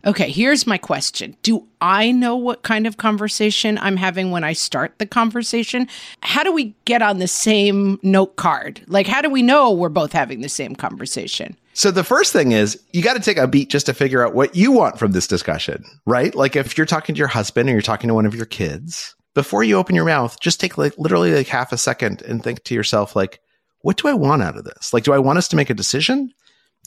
Okay, 0.04 0.32
here's 0.32 0.66
my 0.66 0.80
question. 0.80 1.36
Do 1.44 1.68
I 1.82 2.12
know 2.12 2.36
what 2.36 2.64
kind 2.64 2.88
of 2.88 2.98
conversation 2.98 3.78
I'm 3.78 3.98
having 3.98 4.32
when 4.32 4.44
I 4.44 4.54
start 4.54 4.98
the 4.98 5.06
conversation? 5.06 5.88
How 6.24 6.42
do 6.42 6.52
we 6.52 6.74
get 6.86 7.04
on 7.04 7.20
the 7.20 7.28
same 7.28 8.00
note 8.02 8.38
card? 8.38 8.82
Like, 8.88 9.06
how 9.06 9.22
do 9.22 9.30
we 9.30 9.44
know 9.44 9.72
we're 9.72 9.90
both 9.90 10.14
having 10.14 10.42
the 10.42 10.50
same 10.50 10.74
conversation? 10.74 11.56
So 11.74 11.92
the 11.92 12.04
first 12.04 12.34
thing 12.34 12.54
is 12.54 12.82
you 12.94 13.04
got 13.04 13.14
to 13.14 13.20
take 13.20 13.38
a 13.38 13.48
beat 13.48 13.70
just 13.70 13.86
to 13.88 13.94
figure 13.94 14.26
out 14.26 14.34
what 14.34 14.56
you 14.56 14.72
want 14.72 14.98
from 14.98 15.12
this 15.12 15.28
discussion, 15.28 15.84
right? 16.06 16.34
Like 16.34 16.56
if 16.56 16.78
you're 16.78 16.88
talking 16.88 17.14
to 17.14 17.20
your 17.20 17.28
husband 17.28 17.70
or 17.70 17.74
you're 17.74 17.82
talking 17.82 18.08
to 18.08 18.14
one 18.14 18.26
of 18.26 18.34
your 18.34 18.46
kids, 18.46 19.16
before 19.34 19.64
you 19.64 19.78
open 19.78 19.96
your 19.96 20.06
mouth, 20.06 20.40
just 20.40 20.60
take 20.60 20.78
like 20.78 20.98
literally 20.98 21.34
like 21.34 21.48
half 21.48 21.72
a 21.72 21.78
second 21.78 22.22
and 22.22 22.44
think 22.44 22.64
to 22.66 22.76
yourself, 22.76 23.16
like, 23.16 23.40
what 23.82 23.98
do 23.98 24.08
I 24.08 24.14
want 24.14 24.44
out 24.44 24.58
of 24.58 24.66
this? 24.66 24.94
Like, 24.94 25.04
do 25.04 25.14
I 25.14 25.20
want 25.20 25.38
us 25.38 25.48
to 25.50 25.56
make 25.56 25.70
a 25.70 25.76
decision? 25.76 26.32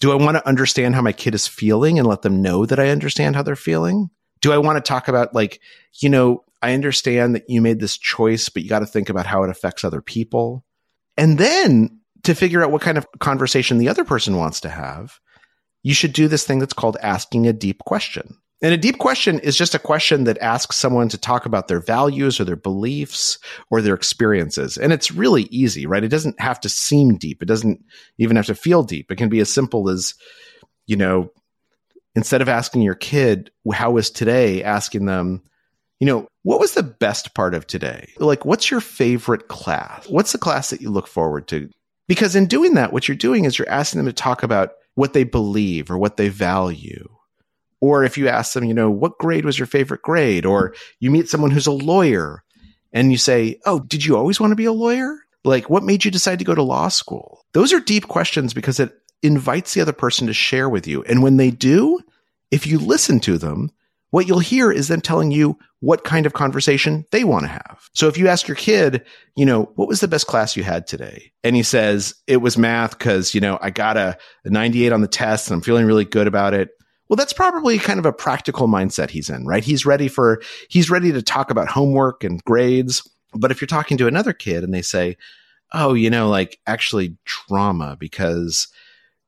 Do 0.00 0.12
I 0.12 0.16
want 0.16 0.36
to 0.36 0.46
understand 0.46 0.94
how 0.94 1.02
my 1.02 1.12
kid 1.12 1.34
is 1.34 1.46
feeling 1.46 1.98
and 1.98 2.06
let 2.06 2.22
them 2.22 2.42
know 2.42 2.66
that 2.66 2.80
I 2.80 2.88
understand 2.88 3.36
how 3.36 3.42
they're 3.42 3.56
feeling? 3.56 4.10
Do 4.40 4.52
I 4.52 4.58
want 4.58 4.76
to 4.76 4.86
talk 4.86 5.08
about 5.08 5.34
like, 5.34 5.60
you 6.00 6.08
know, 6.08 6.44
I 6.62 6.74
understand 6.74 7.34
that 7.34 7.48
you 7.48 7.60
made 7.60 7.80
this 7.80 7.96
choice, 7.96 8.48
but 8.48 8.62
you 8.62 8.68
got 8.68 8.80
to 8.80 8.86
think 8.86 9.08
about 9.08 9.26
how 9.26 9.42
it 9.44 9.50
affects 9.50 9.84
other 9.84 10.02
people. 10.02 10.64
And 11.16 11.38
then 11.38 12.00
to 12.24 12.34
figure 12.34 12.62
out 12.62 12.70
what 12.70 12.82
kind 12.82 12.98
of 12.98 13.06
conversation 13.20 13.78
the 13.78 13.88
other 13.88 14.04
person 14.04 14.36
wants 14.36 14.60
to 14.62 14.68
have, 14.68 15.20
you 15.82 15.94
should 15.94 16.12
do 16.12 16.28
this 16.28 16.44
thing 16.44 16.58
that's 16.58 16.72
called 16.72 16.96
asking 17.02 17.46
a 17.46 17.52
deep 17.52 17.80
question. 17.80 18.38
And 18.62 18.72
a 18.72 18.78
deep 18.78 18.98
question 18.98 19.40
is 19.40 19.58
just 19.58 19.74
a 19.74 19.78
question 19.78 20.24
that 20.24 20.38
asks 20.38 20.76
someone 20.76 21.08
to 21.10 21.18
talk 21.18 21.44
about 21.44 21.68
their 21.68 21.80
values 21.80 22.40
or 22.40 22.44
their 22.44 22.56
beliefs 22.56 23.38
or 23.70 23.82
their 23.82 23.94
experiences. 23.94 24.78
And 24.78 24.92
it's 24.92 25.10
really 25.10 25.42
easy, 25.44 25.86
right? 25.86 26.04
It 26.04 26.08
doesn't 26.08 26.40
have 26.40 26.60
to 26.60 26.68
seem 26.68 27.16
deep. 27.16 27.42
It 27.42 27.46
doesn't 27.46 27.84
even 28.18 28.36
have 28.36 28.46
to 28.46 28.54
feel 28.54 28.82
deep. 28.82 29.10
It 29.10 29.16
can 29.16 29.28
be 29.28 29.40
as 29.40 29.52
simple 29.52 29.90
as, 29.90 30.14
you 30.86 30.96
know, 30.96 31.30
instead 32.14 32.40
of 32.40 32.48
asking 32.48 32.82
your 32.82 32.94
kid, 32.94 33.50
how 33.72 33.90
was 33.90 34.10
today? 34.10 34.62
Asking 34.62 35.04
them, 35.04 35.42
you 36.00 36.06
know, 36.06 36.26
what 36.42 36.60
was 36.60 36.74
the 36.74 36.82
best 36.82 37.34
part 37.34 37.54
of 37.54 37.66
today? 37.66 38.12
Like, 38.18 38.44
what's 38.44 38.70
your 38.70 38.80
favorite 38.80 39.48
class? 39.48 40.08
What's 40.08 40.32
the 40.32 40.38
class 40.38 40.70
that 40.70 40.80
you 40.80 40.90
look 40.90 41.06
forward 41.06 41.48
to? 41.48 41.68
Because 42.06 42.36
in 42.36 42.46
doing 42.46 42.74
that, 42.74 42.92
what 42.92 43.08
you're 43.08 43.16
doing 43.16 43.44
is 43.44 43.58
you're 43.58 43.68
asking 43.68 43.98
them 43.98 44.06
to 44.06 44.12
talk 44.12 44.42
about 44.42 44.72
what 44.94 45.12
they 45.12 45.24
believe 45.24 45.90
or 45.90 45.98
what 45.98 46.16
they 46.16 46.28
value. 46.28 47.08
Or 47.84 48.02
if 48.02 48.16
you 48.16 48.28
ask 48.28 48.54
them, 48.54 48.64
you 48.64 48.72
know, 48.72 48.90
what 48.90 49.18
grade 49.18 49.44
was 49.44 49.58
your 49.58 49.66
favorite 49.66 50.00
grade? 50.00 50.46
Or 50.46 50.74
you 51.00 51.10
meet 51.10 51.28
someone 51.28 51.50
who's 51.50 51.66
a 51.66 51.70
lawyer 51.70 52.42
and 52.94 53.12
you 53.12 53.18
say, 53.18 53.60
Oh, 53.66 53.80
did 53.80 54.06
you 54.06 54.16
always 54.16 54.40
want 54.40 54.52
to 54.52 54.56
be 54.56 54.64
a 54.64 54.72
lawyer? 54.72 55.18
Like, 55.44 55.68
what 55.68 55.82
made 55.82 56.02
you 56.02 56.10
decide 56.10 56.38
to 56.38 56.46
go 56.46 56.54
to 56.54 56.62
law 56.62 56.88
school? 56.88 57.44
Those 57.52 57.74
are 57.74 57.80
deep 57.80 58.08
questions 58.08 58.54
because 58.54 58.80
it 58.80 58.94
invites 59.22 59.74
the 59.74 59.82
other 59.82 59.92
person 59.92 60.28
to 60.28 60.32
share 60.32 60.66
with 60.66 60.86
you. 60.86 61.02
And 61.02 61.22
when 61.22 61.36
they 61.36 61.50
do, 61.50 62.00
if 62.50 62.66
you 62.66 62.78
listen 62.78 63.20
to 63.20 63.36
them, 63.36 63.70
what 64.08 64.26
you'll 64.26 64.38
hear 64.38 64.72
is 64.72 64.88
them 64.88 65.02
telling 65.02 65.30
you 65.30 65.58
what 65.80 66.04
kind 66.04 66.24
of 66.24 66.32
conversation 66.32 67.04
they 67.10 67.22
want 67.22 67.44
to 67.44 67.48
have. 67.48 67.90
So 67.92 68.08
if 68.08 68.16
you 68.16 68.28
ask 68.28 68.48
your 68.48 68.56
kid, 68.56 69.04
you 69.36 69.44
know, 69.44 69.72
what 69.74 69.88
was 69.88 70.00
the 70.00 70.08
best 70.08 70.26
class 70.26 70.56
you 70.56 70.62
had 70.62 70.86
today? 70.86 71.32
And 71.42 71.54
he 71.54 71.62
says, 71.62 72.14
it 72.26 72.38
was 72.38 72.56
math 72.56 72.98
because, 72.98 73.34
you 73.34 73.42
know, 73.42 73.58
I 73.60 73.68
got 73.68 73.98
a, 73.98 74.16
a 74.46 74.48
98 74.48 74.90
on 74.90 75.02
the 75.02 75.06
test 75.06 75.48
and 75.48 75.56
I'm 75.56 75.60
feeling 75.60 75.84
really 75.84 76.06
good 76.06 76.26
about 76.26 76.54
it. 76.54 76.70
Well, 77.08 77.16
that's 77.16 77.32
probably 77.32 77.78
kind 77.78 77.98
of 77.98 78.06
a 78.06 78.12
practical 78.12 78.66
mindset 78.66 79.10
he's 79.10 79.28
in, 79.28 79.46
right? 79.46 79.62
He's 79.62 79.84
ready 79.84 80.08
for, 80.08 80.42
he's 80.68 80.90
ready 80.90 81.12
to 81.12 81.22
talk 81.22 81.50
about 81.50 81.68
homework 81.68 82.24
and 82.24 82.42
grades. 82.44 83.08
But 83.34 83.50
if 83.50 83.60
you're 83.60 83.66
talking 83.66 83.98
to 83.98 84.06
another 84.06 84.32
kid 84.32 84.64
and 84.64 84.72
they 84.72 84.82
say, 84.82 85.16
oh, 85.72 85.94
you 85.94 86.08
know, 86.08 86.28
like 86.28 86.58
actually 86.66 87.16
drama 87.24 87.96
because 87.98 88.68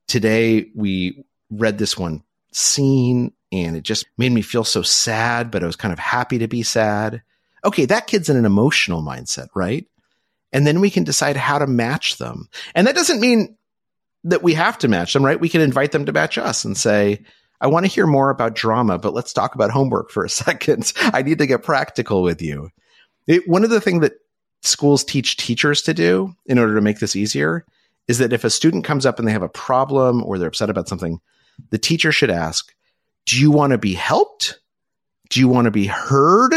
today 0.07 0.71
we 0.75 1.23
read 1.49 1.77
this 1.77 1.97
one 1.97 2.23
scene 2.51 3.33
and 3.51 3.75
it 3.75 3.83
just 3.83 4.05
made 4.17 4.31
me 4.31 4.41
feel 4.41 4.63
so 4.63 4.81
sad, 4.81 5.51
but 5.51 5.63
I 5.63 5.67
was 5.67 5.75
kind 5.75 5.93
of 5.93 5.99
happy 5.99 6.39
to 6.39 6.47
be 6.47 6.63
sad. 6.63 7.21
Okay, 7.63 7.85
that 7.85 8.07
kid's 8.07 8.29
in 8.29 8.37
an 8.37 8.45
emotional 8.45 9.01
mindset, 9.01 9.47
right? 9.55 9.85
And 10.51 10.65
then 10.65 10.79
we 10.79 10.89
can 10.89 11.03
decide 11.03 11.37
how 11.37 11.59
to 11.59 11.67
match 11.67 12.17
them. 12.17 12.49
And 12.73 12.87
that 12.87 12.95
doesn't 12.95 13.19
mean 13.19 13.57
that 14.23 14.43
we 14.43 14.53
have 14.53 14.77
to 14.79 14.87
match 14.87 15.13
them, 15.13 15.23
right? 15.23 15.39
We 15.39 15.49
can 15.49 15.61
invite 15.61 15.91
them 15.91 16.05
to 16.05 16.13
match 16.13 16.37
us 16.37 16.65
and 16.65 16.77
say, 16.77 17.23
I 17.59 17.67
want 17.67 17.85
to 17.85 17.91
hear 17.91 18.05
more 18.05 18.29
about 18.29 18.55
drama, 18.55 18.97
but 18.97 19.13
let's 19.13 19.33
talk 19.33 19.55
about 19.55 19.71
homework 19.71 20.11
for 20.11 20.23
a 20.23 20.29
second. 20.45 20.93
I 20.97 21.21
need 21.21 21.39
to 21.39 21.47
get 21.47 21.63
practical 21.63 22.21
with 22.23 22.41
you. 22.41 22.69
It, 23.27 23.47
one 23.47 23.63
of 23.63 23.69
the 23.69 23.81
things 23.81 24.01
that 24.01 24.13
schools 24.61 25.03
teach 25.03 25.37
teachers 25.37 25.81
to 25.83 25.93
do 25.93 26.33
in 26.45 26.57
order 26.59 26.75
to 26.75 26.81
make 26.81 26.99
this 26.99 27.15
easier 27.15 27.65
is 28.07 28.19
that 28.19 28.33
if 28.33 28.43
a 28.43 28.49
student 28.49 28.85
comes 28.85 29.05
up 29.05 29.19
and 29.19 29.27
they 29.27 29.31
have 29.33 29.43
a 29.43 29.49
problem 29.49 30.23
or 30.23 30.37
they're 30.37 30.47
upset 30.47 30.69
about 30.69 30.87
something, 30.87 31.19
the 31.71 31.77
teacher 31.77 32.11
should 32.11 32.31
ask, 32.31 32.73
do 33.25 33.39
you 33.39 33.51
want 33.51 33.71
to 33.71 33.77
be 33.77 33.93
helped? 33.93 34.59
Do 35.29 35.39
you 35.39 35.47
want 35.47 35.65
to 35.65 35.71
be 35.71 35.87
heard? 35.87 36.53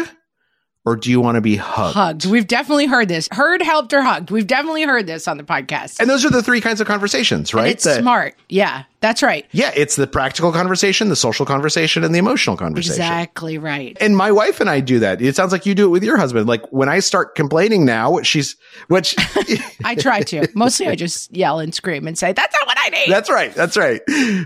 Or 0.86 0.96
do 0.96 1.10
you 1.10 1.20
want 1.20 1.34
to 1.34 1.40
be 1.42 1.56
hugged? 1.56 1.94
Hugged. 1.94 2.26
We've 2.26 2.46
definitely 2.46 2.86
heard 2.86 3.08
this. 3.08 3.28
Heard, 3.32 3.60
helped, 3.60 3.92
or 3.92 4.00
hugged. 4.00 4.30
We've 4.30 4.46
definitely 4.46 4.84
heard 4.84 5.06
this 5.06 5.28
on 5.28 5.36
the 5.36 5.44
podcast. 5.44 6.00
And 6.00 6.08
those 6.08 6.24
are 6.24 6.30
the 6.30 6.42
three 6.42 6.62
kinds 6.62 6.80
of 6.80 6.86
conversations, 6.86 7.52
right? 7.52 7.64
And 7.64 7.72
it's 7.72 7.96
smart. 7.98 8.34
Yeah. 8.48 8.84
That's 9.00 9.22
right. 9.22 9.46
Yeah, 9.50 9.72
it's 9.74 9.96
the 9.96 10.06
practical 10.06 10.52
conversation, 10.52 11.08
the 11.08 11.16
social 11.16 11.46
conversation, 11.46 12.04
and 12.04 12.14
the 12.14 12.18
emotional 12.18 12.56
conversation. 12.56 12.92
Exactly 12.92 13.56
right. 13.56 13.96
And 13.98 14.14
my 14.14 14.30
wife 14.30 14.60
and 14.60 14.68
I 14.68 14.80
do 14.80 14.98
that. 14.98 15.22
It 15.22 15.34
sounds 15.34 15.52
like 15.52 15.64
you 15.64 15.74
do 15.74 15.86
it 15.86 15.88
with 15.88 16.04
your 16.04 16.18
husband. 16.18 16.46
Like 16.46 16.70
when 16.70 16.90
I 16.90 17.00
start 17.00 17.34
complaining 17.34 17.86
now, 17.86 18.20
she's 18.20 18.56
which 18.88 19.14
I 19.84 19.94
try 19.94 20.20
to. 20.24 20.46
Mostly 20.54 20.86
I 20.86 20.96
just 20.96 21.34
yell 21.34 21.60
and 21.60 21.74
scream 21.74 22.06
and 22.06 22.18
say, 22.18 22.34
That's 22.34 22.54
not 22.60 22.66
what 22.66 22.76
I 22.78 22.90
need. 22.90 23.10
That's 23.10 23.30
right. 23.30 23.54
That's 23.54 23.76
right. 23.76 24.02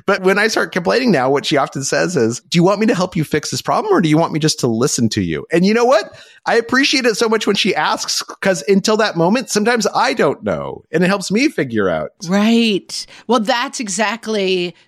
But 0.07 0.23
when 0.23 0.39
I 0.39 0.47
start 0.47 0.71
complaining 0.71 1.11
now, 1.11 1.31
what 1.31 1.45
she 1.45 1.57
often 1.57 1.83
says 1.83 2.17
is, 2.17 2.41
Do 2.41 2.57
you 2.57 2.63
want 2.63 2.79
me 2.79 2.87
to 2.87 2.95
help 2.95 3.17
you 3.17 3.25
fix 3.25 3.51
this 3.51 3.63
problem 3.63 3.93
or 3.93 4.01
do 4.01 4.09
you 4.09 4.19
want 4.19 4.33
me 4.33 4.39
just 4.39 4.61
to 4.61 4.69
listen 4.69 5.09
to 5.11 5.23
you? 5.23 5.47
And 5.51 5.67
you 5.67 5.75
know 5.75 5.85
what? 5.85 6.17
I 6.47 6.57
appreciate 6.57 7.07
it 7.07 7.17
so 7.17 7.29
much 7.29 7.47
when 7.47 7.57
she 7.57 7.75
asks 7.75 8.23
because 8.23 8.63
until 8.69 8.97
that 8.99 9.17
moment, 9.17 9.51
sometimes 9.51 9.87
I 9.95 10.15
don't 10.15 10.45
know. 10.45 10.85
And 10.93 11.03
it 11.03 11.09
helps 11.09 11.33
me 11.33 11.49
figure 11.49 11.89
out. 11.89 12.11
Right. 12.29 13.07
Well, 13.27 13.41
that's 13.41 13.81
exactly 13.81 14.44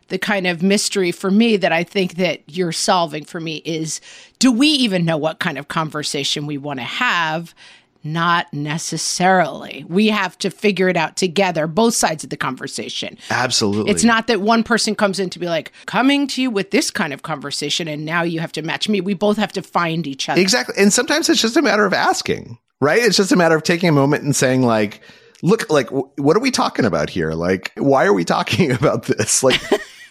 the 0.08 0.18
kind 0.18 0.46
of 0.46 0.62
mystery 0.62 1.12
for 1.12 1.30
me 1.30 1.56
that 1.56 1.72
I 1.72 1.84
think 1.84 2.14
that 2.16 2.42
you're 2.46 2.72
solving 2.72 3.24
for 3.24 3.40
me 3.40 3.56
is 3.64 4.00
do 4.38 4.52
we 4.52 4.68
even 4.68 5.04
know 5.04 5.16
what 5.16 5.38
kind 5.38 5.58
of 5.58 5.68
conversation 5.68 6.46
we 6.46 6.58
want 6.58 6.80
to 6.80 6.84
have? 6.84 7.54
Not 8.04 8.52
necessarily. 8.52 9.84
We 9.88 10.06
have 10.08 10.38
to 10.38 10.48
figure 10.50 10.88
it 10.88 10.96
out 10.96 11.16
together, 11.16 11.66
both 11.66 11.94
sides 11.94 12.22
of 12.22 12.30
the 12.30 12.36
conversation. 12.36 13.18
Absolutely. 13.30 13.90
It's 13.90 14.04
not 14.04 14.28
that 14.28 14.40
one 14.40 14.62
person 14.62 14.94
comes 14.94 15.18
in 15.18 15.28
to 15.30 15.40
be 15.40 15.46
like, 15.46 15.72
coming 15.86 16.28
to 16.28 16.40
you 16.40 16.48
with 16.48 16.70
this 16.70 16.92
kind 16.92 17.12
of 17.12 17.22
conversation, 17.22 17.88
and 17.88 18.04
now 18.04 18.22
you 18.22 18.38
have 18.38 18.52
to 18.52 18.62
match 18.62 18.88
me. 18.88 19.00
We 19.00 19.14
both 19.14 19.38
have 19.38 19.52
to 19.54 19.62
find 19.62 20.06
each 20.06 20.28
other. 20.28 20.40
Exactly. 20.40 20.76
And 20.78 20.92
sometimes 20.92 21.28
it's 21.28 21.42
just 21.42 21.56
a 21.56 21.62
matter 21.62 21.84
of 21.84 21.92
asking, 21.92 22.58
right? 22.80 23.02
It's 23.02 23.16
just 23.16 23.32
a 23.32 23.36
matter 23.36 23.56
of 23.56 23.64
taking 23.64 23.88
a 23.88 23.92
moment 23.92 24.22
and 24.22 24.36
saying, 24.36 24.62
like, 24.62 25.00
look 25.42 25.70
like 25.70 25.90
what 25.90 26.37
are 26.37 26.40
we 26.40 26.51
talking 26.51 26.85
about 26.85 27.11
here? 27.11 27.33
Like 27.33 27.72
why 27.77 28.05
are 28.07 28.12
we 28.12 28.25
talking 28.25 28.70
about 28.72 29.05
this? 29.05 29.42
Like 29.42 29.61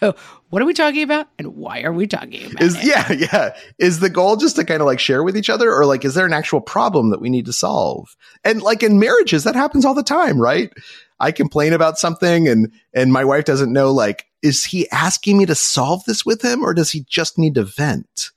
what 0.50 0.62
are 0.62 0.66
we 0.66 0.74
talking 0.74 1.02
about 1.02 1.28
and 1.38 1.56
why 1.56 1.82
are 1.82 1.92
we 1.92 2.06
talking 2.06 2.50
about 2.50 2.62
is 2.62 2.76
it? 2.76 2.84
yeah 2.84 3.12
yeah. 3.32 3.56
Is 3.78 4.00
the 4.00 4.10
goal 4.10 4.36
just 4.36 4.56
to 4.56 4.64
kind 4.64 4.80
of 4.80 4.86
like 4.86 5.00
share 5.00 5.22
with 5.22 5.36
each 5.36 5.50
other 5.50 5.72
or 5.72 5.86
like 5.86 6.04
is 6.04 6.14
there 6.14 6.26
an 6.26 6.32
actual 6.32 6.60
problem 6.60 7.10
that 7.10 7.20
we 7.20 7.30
need 7.30 7.46
to 7.46 7.52
solve? 7.52 8.16
And 8.44 8.62
like 8.62 8.82
in 8.82 8.98
marriages 8.98 9.44
that 9.44 9.54
happens 9.54 9.84
all 9.84 9.94
the 9.94 10.02
time 10.02 10.40
right? 10.40 10.72
I 11.18 11.32
complain 11.32 11.72
about 11.72 11.98
something 11.98 12.46
and 12.48 12.72
and 12.92 13.12
my 13.12 13.24
wife 13.24 13.44
doesn't 13.44 13.72
know 13.72 13.92
like 13.92 14.26
is 14.42 14.64
he 14.64 14.88
asking 14.90 15.38
me 15.38 15.46
to 15.46 15.54
solve 15.54 16.04
this 16.04 16.24
with 16.24 16.44
him 16.44 16.62
or 16.62 16.74
does 16.74 16.90
he 16.90 17.04
just 17.08 17.38
need 17.38 17.54
to 17.54 17.64
vent 17.64 18.30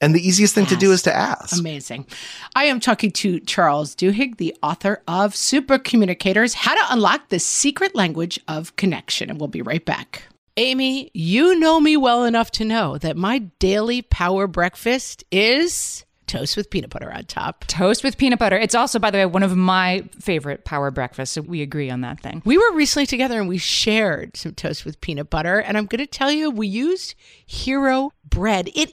and 0.00 0.14
the 0.14 0.26
easiest 0.26 0.54
thing 0.54 0.66
to 0.66 0.76
do 0.76 0.92
is 0.92 1.02
to 1.02 1.14
ask. 1.14 1.58
Amazing. 1.58 2.06
I 2.54 2.64
am 2.64 2.80
talking 2.80 3.10
to 3.12 3.40
Charles 3.40 3.94
Duhigg, 3.94 4.36
the 4.36 4.54
author 4.62 5.02
of 5.08 5.34
Super 5.34 5.78
Communicators 5.78 6.54
How 6.54 6.74
to 6.74 6.92
Unlock 6.92 7.28
the 7.28 7.38
Secret 7.38 7.94
Language 7.94 8.38
of 8.46 8.76
Connection. 8.76 9.30
And 9.30 9.40
we'll 9.40 9.48
be 9.48 9.62
right 9.62 9.84
back. 9.84 10.24
Amy, 10.58 11.10
you 11.12 11.58
know 11.58 11.80
me 11.80 11.96
well 11.96 12.24
enough 12.24 12.50
to 12.52 12.64
know 12.64 12.96
that 12.98 13.16
my 13.16 13.38
daily 13.58 14.00
power 14.02 14.46
breakfast 14.46 15.22
is 15.30 16.04
toast 16.26 16.56
with 16.56 16.70
peanut 16.70 16.90
butter 16.90 17.12
on 17.12 17.24
top. 17.24 17.64
Toast 17.66 18.02
with 18.02 18.18
peanut 18.18 18.38
butter. 18.38 18.56
It's 18.56 18.74
also, 18.74 18.98
by 18.98 19.10
the 19.10 19.18
way, 19.18 19.26
one 19.26 19.42
of 19.42 19.56
my 19.56 20.08
favorite 20.18 20.64
power 20.64 20.90
breakfasts. 20.90 21.34
So 21.34 21.42
we 21.42 21.62
agree 21.62 21.90
on 21.90 22.00
that 22.02 22.20
thing. 22.20 22.42
We 22.44 22.58
were 22.58 22.72
recently 22.72 23.06
together 23.06 23.38
and 23.38 23.48
we 23.48 23.58
shared 23.58 24.36
some 24.36 24.52
toast 24.52 24.84
with 24.84 25.00
peanut 25.00 25.30
butter. 25.30 25.60
And 25.60 25.76
I'm 25.76 25.86
going 25.86 26.00
to 26.00 26.06
tell 26.06 26.30
you, 26.30 26.50
we 26.50 26.66
used 26.66 27.14
Hero 27.46 28.10
bread. 28.28 28.70
It 28.74 28.92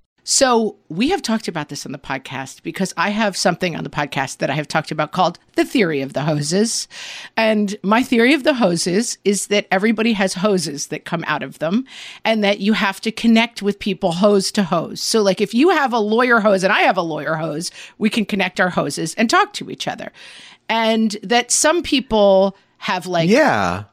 So, 0.33 0.77
we 0.87 1.09
have 1.09 1.21
talked 1.21 1.49
about 1.49 1.67
this 1.67 1.85
on 1.85 1.91
the 1.91 1.97
podcast 1.97 2.63
because 2.63 2.93
I 2.95 3.09
have 3.09 3.35
something 3.35 3.75
on 3.75 3.83
the 3.83 3.89
podcast 3.89 4.37
that 4.37 4.49
I 4.49 4.53
have 4.53 4.67
talked 4.69 4.89
about 4.89 5.11
called 5.11 5.37
the 5.55 5.65
theory 5.65 5.99
of 5.99 6.13
the 6.13 6.21
hoses. 6.21 6.87
And 7.35 7.75
my 7.83 8.01
theory 8.01 8.33
of 8.33 8.45
the 8.45 8.53
hoses 8.53 9.17
is 9.25 9.47
that 9.47 9.67
everybody 9.71 10.13
has 10.13 10.35
hoses 10.35 10.87
that 10.87 11.03
come 11.03 11.25
out 11.27 11.43
of 11.43 11.59
them 11.59 11.83
and 12.23 12.45
that 12.45 12.61
you 12.61 12.71
have 12.71 13.01
to 13.01 13.11
connect 13.11 13.61
with 13.61 13.77
people 13.77 14.13
hose 14.13 14.53
to 14.53 14.63
hose. 14.63 15.01
So, 15.01 15.21
like 15.21 15.41
if 15.41 15.53
you 15.53 15.67
have 15.67 15.91
a 15.91 15.99
lawyer 15.99 16.39
hose 16.39 16.63
and 16.63 16.71
I 16.71 16.83
have 16.83 16.95
a 16.95 17.01
lawyer 17.01 17.35
hose, 17.35 17.69
we 17.97 18.09
can 18.09 18.23
connect 18.23 18.61
our 18.61 18.69
hoses 18.69 19.13
and 19.15 19.29
talk 19.29 19.51
to 19.55 19.69
each 19.69 19.85
other. 19.85 20.13
And 20.69 21.17
that 21.23 21.51
some 21.51 21.83
people 21.83 22.55
have 22.77 23.05
like 23.05 23.29
Yeah. 23.29 23.83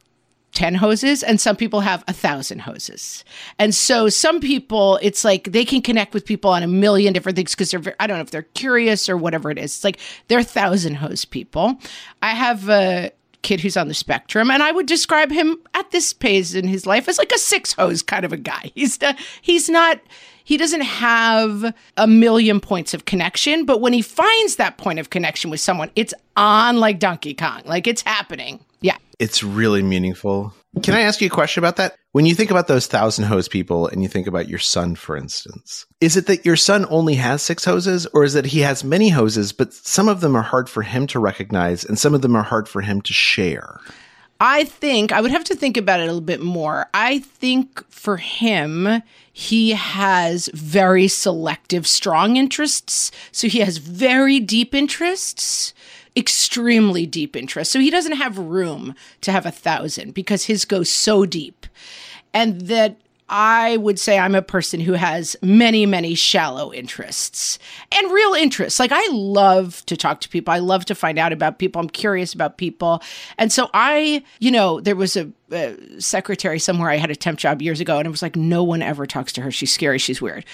10 0.52 0.74
hoses 0.76 1.22
and 1.22 1.40
some 1.40 1.56
people 1.56 1.80
have 1.80 2.02
a 2.08 2.12
thousand 2.12 2.60
hoses. 2.60 3.24
And 3.58 3.74
so 3.74 4.08
some 4.08 4.40
people, 4.40 4.98
it's 5.02 5.24
like 5.24 5.52
they 5.52 5.64
can 5.64 5.82
connect 5.82 6.14
with 6.14 6.24
people 6.24 6.50
on 6.50 6.62
a 6.62 6.66
million 6.66 7.12
different 7.12 7.36
things 7.36 7.54
because 7.54 7.70
they're, 7.70 7.94
I 8.00 8.06
don't 8.06 8.16
know 8.16 8.22
if 8.22 8.30
they're 8.30 8.42
curious 8.42 9.08
or 9.08 9.16
whatever 9.16 9.50
it 9.50 9.58
is. 9.58 9.76
It's 9.76 9.84
like 9.84 9.98
they're 10.28 10.42
thousand 10.42 10.96
hose 10.96 11.24
people. 11.24 11.78
I 12.22 12.30
have 12.30 12.68
a 12.68 13.12
kid 13.42 13.60
who's 13.60 13.76
on 13.76 13.88
the 13.88 13.94
spectrum 13.94 14.50
and 14.50 14.62
I 14.62 14.72
would 14.72 14.86
describe 14.86 15.30
him 15.30 15.58
at 15.74 15.90
this 15.90 16.12
phase 16.12 16.54
in 16.54 16.66
his 16.66 16.86
life 16.86 17.08
as 17.08 17.18
like 17.18 17.32
a 17.32 17.38
six 17.38 17.72
hose 17.72 18.02
kind 18.02 18.24
of 18.24 18.32
a 18.32 18.36
guy. 18.36 18.72
He's, 18.74 19.00
uh, 19.02 19.14
he's 19.40 19.68
not, 19.68 20.00
he 20.44 20.56
doesn't 20.56 20.80
have 20.80 21.74
a 21.96 22.06
million 22.06 22.58
points 22.58 22.94
of 22.94 23.04
connection, 23.04 23.64
but 23.66 23.80
when 23.80 23.92
he 23.92 24.02
finds 24.02 24.56
that 24.56 24.78
point 24.78 24.98
of 24.98 25.10
connection 25.10 25.50
with 25.50 25.60
someone, 25.60 25.90
it's 25.94 26.14
on 26.36 26.78
like 26.78 26.98
Donkey 26.98 27.34
Kong, 27.34 27.62
like 27.66 27.86
it's 27.86 28.02
happening. 28.02 28.60
It's 29.18 29.42
really 29.42 29.82
meaningful. 29.82 30.54
Can 30.82 30.94
I 30.94 31.00
ask 31.00 31.20
you 31.20 31.26
a 31.26 31.30
question 31.30 31.62
about 31.62 31.76
that? 31.76 31.96
When 32.12 32.24
you 32.24 32.34
think 32.34 32.50
about 32.50 32.68
those 32.68 32.86
thousand 32.86 33.24
hose 33.24 33.48
people 33.48 33.88
and 33.88 34.02
you 34.02 34.08
think 34.08 34.26
about 34.26 34.48
your 34.48 34.58
son, 34.58 34.94
for 34.94 35.16
instance, 35.16 35.86
is 36.00 36.16
it 36.16 36.26
that 36.26 36.46
your 36.46 36.56
son 36.56 36.86
only 36.88 37.14
has 37.16 37.42
six 37.42 37.64
hoses 37.64 38.06
or 38.06 38.22
is 38.22 38.34
it 38.34 38.42
that 38.42 38.50
he 38.50 38.60
has 38.60 38.84
many 38.84 39.08
hoses, 39.08 39.52
but 39.52 39.72
some 39.74 40.08
of 40.08 40.20
them 40.20 40.36
are 40.36 40.42
hard 40.42 40.68
for 40.68 40.82
him 40.82 41.06
to 41.08 41.18
recognize 41.18 41.84
and 41.84 41.98
some 41.98 42.14
of 42.14 42.22
them 42.22 42.36
are 42.36 42.42
hard 42.42 42.68
for 42.68 42.80
him 42.80 43.00
to 43.02 43.12
share? 43.12 43.80
I 44.40 44.64
think 44.64 45.10
I 45.10 45.20
would 45.20 45.32
have 45.32 45.44
to 45.44 45.56
think 45.56 45.76
about 45.76 45.98
it 45.98 46.04
a 46.04 46.06
little 46.06 46.20
bit 46.20 46.40
more. 46.40 46.86
I 46.94 47.18
think 47.18 47.84
for 47.90 48.18
him, 48.18 49.02
he 49.32 49.70
has 49.70 50.48
very 50.54 51.08
selective, 51.08 51.88
strong 51.88 52.36
interests. 52.36 53.10
So 53.32 53.48
he 53.48 53.58
has 53.60 53.78
very 53.78 54.38
deep 54.38 54.74
interests, 54.74 55.74
extremely 56.18 57.06
deep 57.06 57.36
interest. 57.36 57.70
So 57.70 57.78
he 57.78 57.90
doesn't 57.90 58.16
have 58.16 58.36
room 58.36 58.94
to 59.20 59.32
have 59.32 59.46
a 59.46 59.52
thousand 59.52 60.12
because 60.12 60.44
his 60.44 60.64
goes 60.64 60.90
so 60.90 61.24
deep. 61.24 61.66
And 62.34 62.62
that 62.62 62.98
I 63.28 63.76
would 63.76 63.98
say 63.98 64.18
I'm 64.18 64.34
a 64.34 64.42
person 64.42 64.80
who 64.80 64.94
has 64.94 65.36
many, 65.42 65.84
many 65.86 66.14
shallow 66.14 66.72
interests 66.72 67.58
and 67.92 68.10
real 68.10 68.32
interests. 68.32 68.80
Like 68.80 68.92
I 68.92 69.06
love 69.12 69.84
to 69.86 69.96
talk 69.96 70.20
to 70.22 70.28
people. 70.28 70.52
I 70.52 70.58
love 70.58 70.86
to 70.86 70.94
find 70.94 71.18
out 71.18 71.32
about 71.32 71.58
people. 71.58 71.80
I'm 71.80 71.90
curious 71.90 72.32
about 72.32 72.56
people. 72.56 73.02
And 73.36 73.52
so 73.52 73.68
I, 73.74 74.24
you 74.40 74.50
know, 74.50 74.80
there 74.80 74.96
was 74.96 75.16
a, 75.16 75.30
a 75.50 76.00
secretary 76.00 76.58
somewhere 76.58 76.90
I 76.90 76.96
had 76.96 77.10
a 77.10 77.16
temp 77.16 77.38
job 77.38 77.62
years 77.62 77.80
ago 77.80 77.98
and 77.98 78.06
it 78.06 78.10
was 78.10 78.22
like, 78.22 78.36
no 78.36 78.62
one 78.62 78.82
ever 78.82 79.06
talks 79.06 79.32
to 79.34 79.42
her. 79.42 79.50
She's 79.50 79.72
scary. 79.72 79.98
She's 79.98 80.20
weird. 80.20 80.44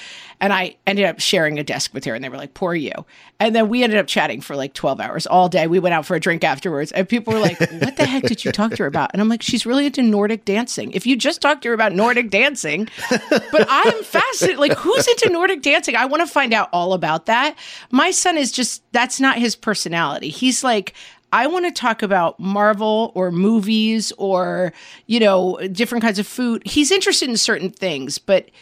And 0.40 0.52
I 0.52 0.76
ended 0.87 1.04
up 1.04 1.20
sharing 1.20 1.59
a 1.59 1.64
desk 1.64 1.92
with 1.94 2.04
her 2.04 2.14
and 2.14 2.22
they 2.22 2.28
were 2.28 2.37
like, 2.37 2.54
poor 2.54 2.74
you. 2.74 2.92
And 3.40 3.54
then 3.54 3.68
we 3.68 3.83
ended 3.83 3.98
up 3.98 4.07
chatting 4.07 4.40
for 4.40 4.57
like 4.57 4.74
12 4.74 5.00
hours 5.00 5.26
all 5.26 5.48
day. 5.48 5.66
We 5.66 5.78
went 5.78 5.94
out 5.94 6.07
for 6.07 6.14
a 6.14 6.20
drink 6.20 6.44
afterwards 6.44 6.92
and 6.92 7.09
people 7.09 7.33
were 7.33 7.40
like, 7.40 7.59
what 7.80 7.96
the 7.96 8.07
heck 8.07 8.24
did 8.24 8.44
you 8.44 8.52
talk 8.52 8.72
to 8.72 8.83
her 8.85 8.87
about? 8.87 9.11
And 9.12 9.20
I'm 9.20 9.28
like, 9.28 9.42
she's 9.42 9.66
really 9.66 9.87
into 9.87 10.02
Nordic 10.02 10.44
dancing. 10.44 10.92
If 10.92 11.07
you 11.07 11.16
just 11.16 11.40
talked 11.40 11.62
to 11.62 11.68
her 11.68 11.74
about 11.74 11.92
Nordic 11.92 12.30
dancing, 12.30 12.88
but 13.11 13.66
I'm 13.68 14.02
fascinated. 14.04 14.59
Like, 14.59 14.74
who's 14.78 15.07
into 15.09 15.30
Nordic 15.30 15.62
dancing? 15.62 15.96
I 15.96 16.07
want 16.07 16.20
to 16.22 16.26
find 16.26 16.52
out 16.52 16.68
all 16.72 16.92
about 16.92 17.26
that. 17.26 17.57
My 17.90 18.11
son 18.11 18.37
is 18.37 18.52
just, 18.52 18.83
that's 18.92 19.20
not 19.20 19.38
his 19.38 19.57
personality. 19.57 20.28
He's 20.28 20.62
like, 20.62 20.94
I 21.35 21.49
want 21.49 21.64
to 21.64 21.73
talk 21.73 22.05
about 22.05 22.38
Marvel 22.38 23.11
or 23.16 23.33
movies 23.33 24.12
or, 24.18 24.73
you 25.09 25.18
know, 25.18 25.59
different 25.73 26.05
kinds 26.05 26.20
of 26.20 26.29
food. 26.29 26.62
He's 26.64 26.92
interested 26.92 27.29
in 27.29 27.37
certain 27.37 27.70
things, 27.70 28.18
but 28.18 28.53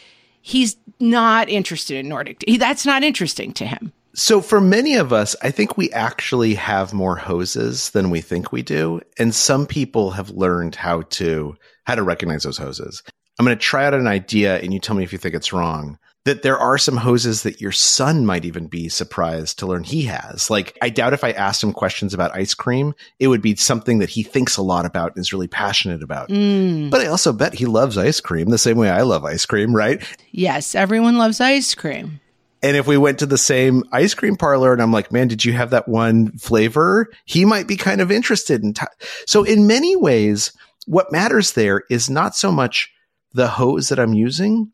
he's 0.41 0.75
not 0.99 1.49
interested 1.49 1.97
in 1.97 2.09
Nordic. 2.09 2.43
That's 2.57 2.83
not 2.83 3.03
interesting 3.03 3.53
to 3.53 3.67
him. 3.67 3.93
So 4.15 4.41
for 4.41 4.59
many 4.59 4.95
of 4.95 5.13
us, 5.13 5.35
I 5.43 5.51
think 5.51 5.77
we 5.77 5.91
actually 5.91 6.55
have 6.55 6.93
more 6.93 7.15
hoses 7.15 7.91
than 7.91 8.09
we 8.09 8.21
think 8.21 8.51
we 8.51 8.63
do. 8.63 9.01
And 9.19 9.35
some 9.35 9.67
people 9.67 10.09
have 10.09 10.31
learned 10.31 10.73
how 10.73 11.03
to, 11.03 11.55
how 11.83 11.93
to 11.93 12.01
recognize 12.01 12.41
those 12.41 12.57
hoses. 12.57 13.03
I'm 13.37 13.45
going 13.45 13.55
to 13.55 13.63
try 13.63 13.85
out 13.85 13.93
an 13.93 14.07
idea 14.07 14.57
and 14.57 14.73
you 14.73 14.79
tell 14.79 14.95
me 14.95 15.03
if 15.03 15.11
you 15.13 15.19
think 15.19 15.35
it's 15.35 15.53
wrong. 15.53 15.99
That 16.25 16.41
there 16.41 16.57
are 16.57 16.77
some 16.77 16.95
hoses 16.95 17.43
that 17.43 17.59
your 17.59 17.73
son 17.73 18.25
might 18.25 18.45
even 18.45 18.67
be 18.67 18.87
surprised 18.87 19.59
to 19.59 19.67
learn 19.67 19.83
he 19.83 20.03
has. 20.03 20.49
Like, 20.49 20.77
I 20.81 20.89
doubt 20.89 21.11
if 21.11 21.23
I 21.23 21.31
asked 21.31 21.61
him 21.61 21.73
questions 21.73 22.13
about 22.13 22.33
ice 22.33 22.53
cream, 22.53 22.93
it 23.19 23.27
would 23.27 23.41
be 23.41 23.57
something 23.57 23.99
that 23.99 24.09
he 24.09 24.23
thinks 24.23 24.55
a 24.55 24.61
lot 24.61 24.85
about 24.85 25.15
and 25.15 25.21
is 25.21 25.33
really 25.33 25.49
passionate 25.49 26.01
about. 26.01 26.29
Mm. 26.29 26.89
But 26.89 27.01
I 27.01 27.07
also 27.07 27.33
bet 27.33 27.53
he 27.53 27.65
loves 27.65 27.97
ice 27.97 28.21
cream 28.21 28.49
the 28.49 28.57
same 28.57 28.77
way 28.77 28.89
I 28.89 29.01
love 29.01 29.25
ice 29.25 29.45
cream, 29.45 29.75
right? 29.75 30.01
Yes, 30.31 30.75
everyone 30.75 31.17
loves 31.17 31.41
ice 31.41 31.75
cream. 31.75 32.21
And 32.63 32.77
if 32.77 32.87
we 32.87 32.97
went 32.97 33.19
to 33.19 33.25
the 33.25 33.37
same 33.37 33.83
ice 33.91 34.13
cream 34.13 34.37
parlor 34.37 34.71
and 34.71 34.81
I'm 34.81 34.93
like, 34.93 35.11
man, 35.11 35.27
did 35.27 35.43
you 35.43 35.51
have 35.51 35.71
that 35.71 35.89
one 35.89 36.31
flavor? 36.37 37.09
He 37.25 37.43
might 37.43 37.67
be 37.67 37.75
kind 37.75 37.99
of 37.99 38.09
interested 38.09 38.63
in. 38.63 38.73
T- 38.73 38.85
so 39.27 39.43
in 39.43 39.67
many 39.67 39.97
ways, 39.97 40.53
what 40.87 41.11
matters 41.11 41.51
there 41.51 41.83
is 41.89 42.09
not 42.09 42.35
so 42.37 42.53
much 42.53 42.89
the 43.33 43.49
hose 43.49 43.89
that 43.89 43.99
I'm 43.99 44.13
using, 44.13 44.71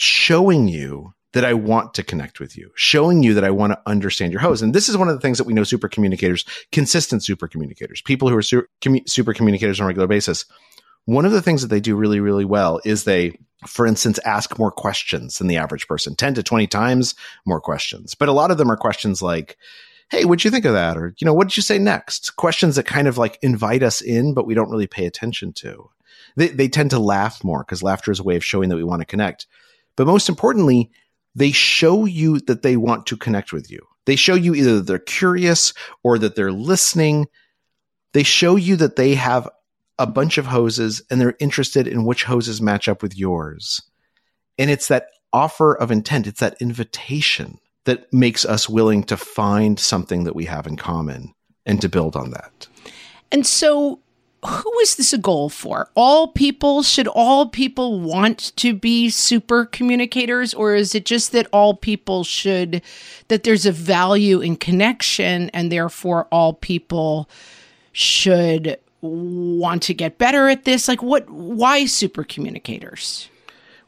showing 0.00 0.68
you 0.68 1.14
that 1.34 1.44
I 1.44 1.52
want 1.52 1.94
to 1.94 2.02
connect 2.02 2.40
with 2.40 2.56
you, 2.56 2.70
showing 2.74 3.22
you 3.22 3.34
that 3.34 3.44
I 3.44 3.50
want 3.50 3.72
to 3.72 3.80
understand 3.86 4.32
your 4.32 4.40
hose. 4.40 4.62
And 4.62 4.74
this 4.74 4.88
is 4.88 4.96
one 4.96 5.08
of 5.08 5.14
the 5.14 5.20
things 5.20 5.38
that 5.38 5.46
we 5.46 5.52
know 5.52 5.64
super 5.64 5.88
communicators, 5.88 6.44
consistent 6.72 7.22
super 7.22 7.46
communicators, 7.46 8.00
people 8.00 8.28
who 8.28 8.36
are 8.36 8.42
su- 8.42 8.66
commu- 8.80 9.08
super 9.08 9.34
communicators 9.34 9.78
on 9.78 9.84
a 9.84 9.88
regular 9.88 10.08
basis. 10.08 10.46
One 11.04 11.26
of 11.26 11.32
the 11.32 11.42
things 11.42 11.62
that 11.62 11.68
they 11.68 11.80
do 11.80 11.96
really, 11.96 12.20
really 12.20 12.44
well 12.44 12.80
is 12.84 13.04
they, 13.04 13.38
for 13.66 13.86
instance, 13.86 14.18
ask 14.24 14.58
more 14.58 14.70
questions 14.70 15.38
than 15.38 15.48
the 15.48 15.58
average 15.58 15.86
person 15.86 16.16
10 16.16 16.34
to 16.34 16.42
20 16.42 16.66
times 16.66 17.14
more 17.46 17.60
questions. 17.60 18.14
But 18.14 18.28
a 18.28 18.32
lot 18.32 18.50
of 18.50 18.58
them 18.58 18.70
are 18.70 18.76
questions 18.76 19.22
like, 19.22 19.56
Hey, 20.10 20.24
what'd 20.24 20.44
you 20.44 20.50
think 20.50 20.64
of 20.64 20.72
that? 20.72 20.96
Or, 20.96 21.14
you 21.18 21.26
know, 21.26 21.34
what 21.34 21.48
did 21.48 21.56
you 21.58 21.62
say 21.62 21.78
next? 21.78 22.36
Questions 22.36 22.76
that 22.76 22.86
kind 22.86 23.06
of 23.06 23.18
like 23.18 23.38
invite 23.42 23.82
us 23.82 24.00
in, 24.00 24.32
but 24.32 24.46
we 24.46 24.54
don't 24.54 24.70
really 24.70 24.86
pay 24.86 25.04
attention 25.04 25.52
to. 25.54 25.90
They, 26.36 26.48
they 26.48 26.68
tend 26.68 26.90
to 26.90 26.98
laugh 26.98 27.44
more 27.44 27.62
because 27.62 27.82
laughter 27.82 28.10
is 28.10 28.20
a 28.20 28.22
way 28.22 28.36
of 28.36 28.44
showing 28.44 28.70
that 28.70 28.76
we 28.76 28.84
want 28.84 29.02
to 29.02 29.06
connect. 29.06 29.46
But 29.98 30.06
most 30.06 30.28
importantly, 30.28 30.92
they 31.34 31.50
show 31.50 32.04
you 32.04 32.38
that 32.42 32.62
they 32.62 32.76
want 32.76 33.04
to 33.06 33.16
connect 33.16 33.52
with 33.52 33.68
you. 33.68 33.80
They 34.06 34.14
show 34.14 34.36
you 34.36 34.54
either 34.54 34.76
that 34.76 34.86
they're 34.86 35.00
curious 35.00 35.74
or 36.04 36.20
that 36.20 36.36
they're 36.36 36.52
listening. 36.52 37.26
They 38.12 38.22
show 38.22 38.54
you 38.54 38.76
that 38.76 38.94
they 38.94 39.16
have 39.16 39.48
a 39.98 40.06
bunch 40.06 40.38
of 40.38 40.46
hoses 40.46 41.02
and 41.10 41.20
they're 41.20 41.34
interested 41.40 41.88
in 41.88 42.04
which 42.04 42.22
hoses 42.22 42.62
match 42.62 42.88
up 42.88 43.02
with 43.02 43.18
yours. 43.18 43.82
And 44.56 44.70
it's 44.70 44.86
that 44.86 45.08
offer 45.32 45.74
of 45.74 45.90
intent, 45.90 46.28
it's 46.28 46.40
that 46.40 46.56
invitation 46.60 47.58
that 47.84 48.10
makes 48.12 48.44
us 48.44 48.68
willing 48.68 49.02
to 49.02 49.16
find 49.16 49.80
something 49.80 50.22
that 50.24 50.36
we 50.36 50.44
have 50.44 50.68
in 50.68 50.76
common 50.76 51.34
and 51.66 51.80
to 51.80 51.88
build 51.88 52.14
on 52.14 52.30
that. 52.30 52.68
And 53.32 53.44
so 53.44 54.00
who 54.46 54.78
is 54.80 54.96
this 54.96 55.12
a 55.12 55.18
goal 55.18 55.48
for? 55.48 55.90
All 55.94 56.28
people? 56.28 56.82
Should 56.82 57.08
all 57.08 57.48
people 57.48 58.00
want 58.00 58.54
to 58.56 58.72
be 58.72 59.10
super 59.10 59.64
communicators? 59.64 60.54
Or 60.54 60.74
is 60.74 60.94
it 60.94 61.04
just 61.04 61.32
that 61.32 61.48
all 61.52 61.74
people 61.74 62.22
should, 62.22 62.82
that 63.28 63.42
there's 63.42 63.66
a 63.66 63.72
value 63.72 64.40
in 64.40 64.56
connection 64.56 65.50
and 65.50 65.72
therefore 65.72 66.28
all 66.30 66.52
people 66.52 67.28
should 67.92 68.78
want 69.00 69.82
to 69.84 69.94
get 69.94 70.18
better 70.18 70.48
at 70.48 70.64
this? 70.64 70.86
Like, 70.86 71.02
what, 71.02 71.28
why 71.28 71.86
super 71.86 72.22
communicators? 72.22 73.28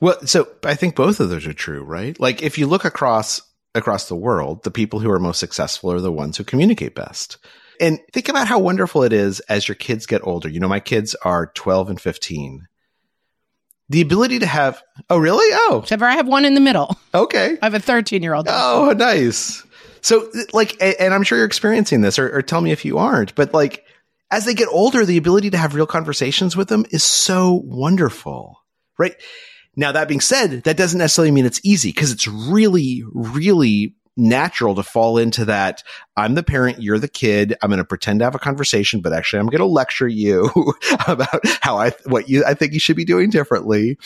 Well, 0.00 0.18
so 0.26 0.48
I 0.64 0.74
think 0.74 0.96
both 0.96 1.20
of 1.20 1.28
those 1.28 1.46
are 1.46 1.52
true, 1.52 1.84
right? 1.84 2.18
Like, 2.18 2.42
if 2.42 2.58
you 2.58 2.66
look 2.66 2.84
across, 2.84 3.40
across 3.74 4.08
the 4.08 4.16
world, 4.16 4.64
the 4.64 4.70
people 4.70 4.98
who 4.98 5.10
are 5.10 5.20
most 5.20 5.38
successful 5.38 5.92
are 5.92 6.00
the 6.00 6.10
ones 6.10 6.36
who 6.36 6.44
communicate 6.44 6.94
best. 6.96 7.36
And 7.80 7.98
think 8.12 8.28
about 8.28 8.46
how 8.46 8.58
wonderful 8.58 9.02
it 9.02 9.12
is 9.12 9.40
as 9.40 9.66
your 9.66 9.74
kids 9.74 10.06
get 10.06 10.20
older. 10.24 10.48
You 10.48 10.60
know, 10.60 10.68
my 10.68 10.80
kids 10.80 11.14
are 11.16 11.50
12 11.54 11.90
and 11.90 12.00
15. 12.00 12.66
The 13.88 14.02
ability 14.02 14.38
to 14.40 14.46
have, 14.46 14.82
oh, 15.08 15.18
really? 15.18 15.48
Oh, 15.52 15.80
except 15.82 16.02
I 16.02 16.12
have 16.12 16.28
one 16.28 16.44
in 16.44 16.54
the 16.54 16.60
middle. 16.60 16.96
Okay. 17.12 17.58
I 17.60 17.66
have 17.66 17.74
a 17.74 17.80
13 17.80 18.22
year 18.22 18.34
old. 18.34 18.46
Oh, 18.48 18.94
nice. 18.96 19.64
So, 20.00 20.30
like, 20.52 20.80
and 20.80 21.12
I'm 21.12 21.24
sure 21.24 21.38
you're 21.38 21.46
experiencing 21.46 22.00
this, 22.00 22.18
or, 22.18 22.36
or 22.36 22.42
tell 22.42 22.60
me 22.60 22.70
if 22.70 22.84
you 22.84 22.98
aren't, 22.98 23.34
but 23.34 23.52
like, 23.52 23.84
as 24.30 24.44
they 24.44 24.54
get 24.54 24.68
older, 24.68 25.04
the 25.04 25.16
ability 25.16 25.50
to 25.50 25.58
have 25.58 25.74
real 25.74 25.86
conversations 25.86 26.56
with 26.56 26.68
them 26.68 26.86
is 26.90 27.02
so 27.02 27.60
wonderful, 27.64 28.62
right? 28.96 29.16
Now, 29.76 29.92
that 29.92 30.08
being 30.08 30.20
said, 30.20 30.62
that 30.64 30.76
doesn't 30.76 30.98
necessarily 30.98 31.32
mean 31.32 31.46
it's 31.46 31.60
easy 31.64 31.90
because 31.90 32.12
it's 32.12 32.28
really, 32.28 33.02
really 33.12 33.96
natural 34.16 34.74
to 34.74 34.82
fall 34.82 35.18
into 35.18 35.44
that. 35.46 35.82
I'm 36.16 36.34
the 36.34 36.42
parent, 36.42 36.82
you're 36.82 36.98
the 36.98 37.08
kid. 37.08 37.56
I'm 37.62 37.70
going 37.70 37.78
to 37.78 37.84
pretend 37.84 38.20
to 38.20 38.24
have 38.24 38.34
a 38.34 38.40
conversation, 38.40 39.00
but 39.00 39.12
actually 39.12 39.40
I'm 39.40 39.46
going 39.46 39.60
to 39.60 39.66
lecture 39.66 40.08
you 40.08 40.50
about 41.06 41.40
how 41.62 41.78
I, 41.78 41.92
what 42.06 42.28
you, 42.28 42.44
I 42.44 42.54
think 42.54 42.72
you 42.72 42.80
should 42.80 42.96
be 42.96 43.04
doing 43.04 43.30
differently. 43.30 43.98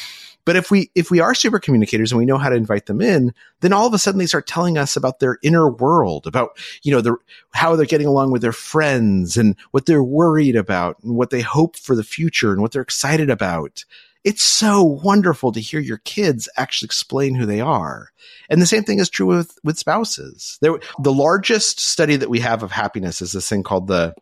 But 0.45 0.57
if 0.57 0.71
we, 0.71 0.91
if 0.95 1.11
we 1.11 1.21
are 1.21 1.35
super 1.35 1.59
communicators 1.59 2.13
and 2.13 2.19
we 2.19 2.27
know 2.27 2.37
how 2.37 2.51
to 2.51 2.57
invite 2.57 2.87
them 2.87 3.01
in, 3.01 3.33
then 3.61 3.73
all 3.73 3.87
of 3.87 3.95
a 3.95 3.99
sudden 3.99 4.19
they 4.19 4.27
start 4.27 4.47
telling 4.47 4.77
us 4.77 4.95
about 4.95 5.19
their 5.19 5.39
inner 5.43 5.71
world, 5.71 6.27
about, 6.27 6.59
you 6.83 6.93
know, 6.93 7.01
the, 7.01 7.17
how 7.53 7.75
they're 7.77 7.87
getting 7.87 8.07
along 8.07 8.31
with 8.31 8.43
their 8.43 8.53
friends 8.53 9.39
and 9.39 9.57
what 9.71 9.87
they're 9.87 10.05
worried 10.05 10.55
about 10.55 11.03
and 11.03 11.17
what 11.17 11.31
they 11.31 11.41
hope 11.41 11.77
for 11.77 11.97
the 11.97 12.05
future 12.05 12.53
and 12.53 12.61
what 12.61 12.73
they're 12.73 12.83
excited 12.83 13.31
about 13.31 13.85
it's 14.25 14.43
so 14.43 14.83
wonderful 14.83 15.53
to 15.53 15.61
hear 15.61 15.81
your 15.81 15.99
kids 15.99 16.49
actually 16.57 16.87
explain 16.87 17.35
who 17.35 17.45
they 17.45 17.61
are. 17.61 18.09
And 18.49 18.61
the 18.61 18.67
same 18.67 18.83
thing 18.83 18.99
is 18.99 19.11
true 19.11 19.27
with, 19.27 19.59
with 19.63 19.79
spouses. 19.79 20.59
There, 20.63 20.79
the 20.99 21.13
largest 21.13 21.79
study 21.79 22.17
that 22.17 22.31
we 22.31 22.41
have 22.41 22.63
of 22.63 22.73
happiness 22.73 23.21
is 23.21 23.33
this 23.33 23.49
thing 23.49 23.63
called 23.63 23.87
the, 23.87 24.15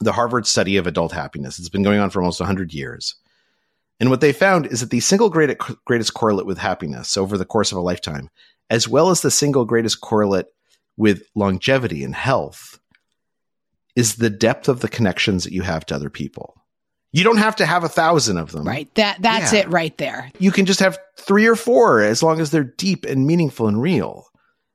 the 0.00 0.12
Harvard 0.12 0.46
study 0.46 0.76
of 0.76 0.88
adult 0.88 1.12
happiness. 1.12 1.58
It's 1.58 1.68
been 1.68 1.84
going 1.84 2.00
on 2.00 2.10
for 2.10 2.20
almost 2.20 2.40
100 2.40 2.74
years. 2.74 3.14
And 4.00 4.10
what 4.10 4.20
they 4.20 4.32
found 4.32 4.66
is 4.66 4.80
that 4.80 4.90
the 4.90 5.00
single 5.00 5.30
greatest, 5.30 5.60
greatest 5.84 6.14
correlate 6.14 6.46
with 6.46 6.58
happiness 6.58 7.16
over 7.16 7.38
the 7.38 7.44
course 7.44 7.70
of 7.70 7.78
a 7.78 7.82
lifetime, 7.82 8.30
as 8.70 8.88
well 8.88 9.10
as 9.10 9.22
the 9.22 9.30
single 9.30 9.64
greatest 9.64 10.00
correlate 10.00 10.46
with 10.96 11.22
longevity 11.36 12.02
and 12.02 12.14
health, 12.14 12.80
is 13.94 14.16
the 14.16 14.30
depth 14.30 14.68
of 14.68 14.80
the 14.80 14.88
connections 14.88 15.44
that 15.44 15.52
you 15.52 15.62
have 15.62 15.86
to 15.86 15.94
other 15.94 16.10
people. 16.10 16.57
You 17.12 17.24
don't 17.24 17.38
have 17.38 17.56
to 17.56 17.66
have 17.66 17.84
a 17.84 17.88
thousand 17.88 18.36
of 18.36 18.52
them. 18.52 18.66
Right. 18.66 18.92
That 18.94 19.20
that's 19.20 19.52
yeah. 19.52 19.60
it 19.60 19.68
right 19.68 19.96
there. 19.96 20.30
You 20.38 20.50
can 20.50 20.66
just 20.66 20.80
have 20.80 20.98
three 21.16 21.46
or 21.46 21.56
four 21.56 22.02
as 22.02 22.22
long 22.22 22.40
as 22.40 22.50
they're 22.50 22.64
deep 22.64 23.04
and 23.04 23.26
meaningful 23.26 23.66
and 23.66 23.80
real. 23.80 24.26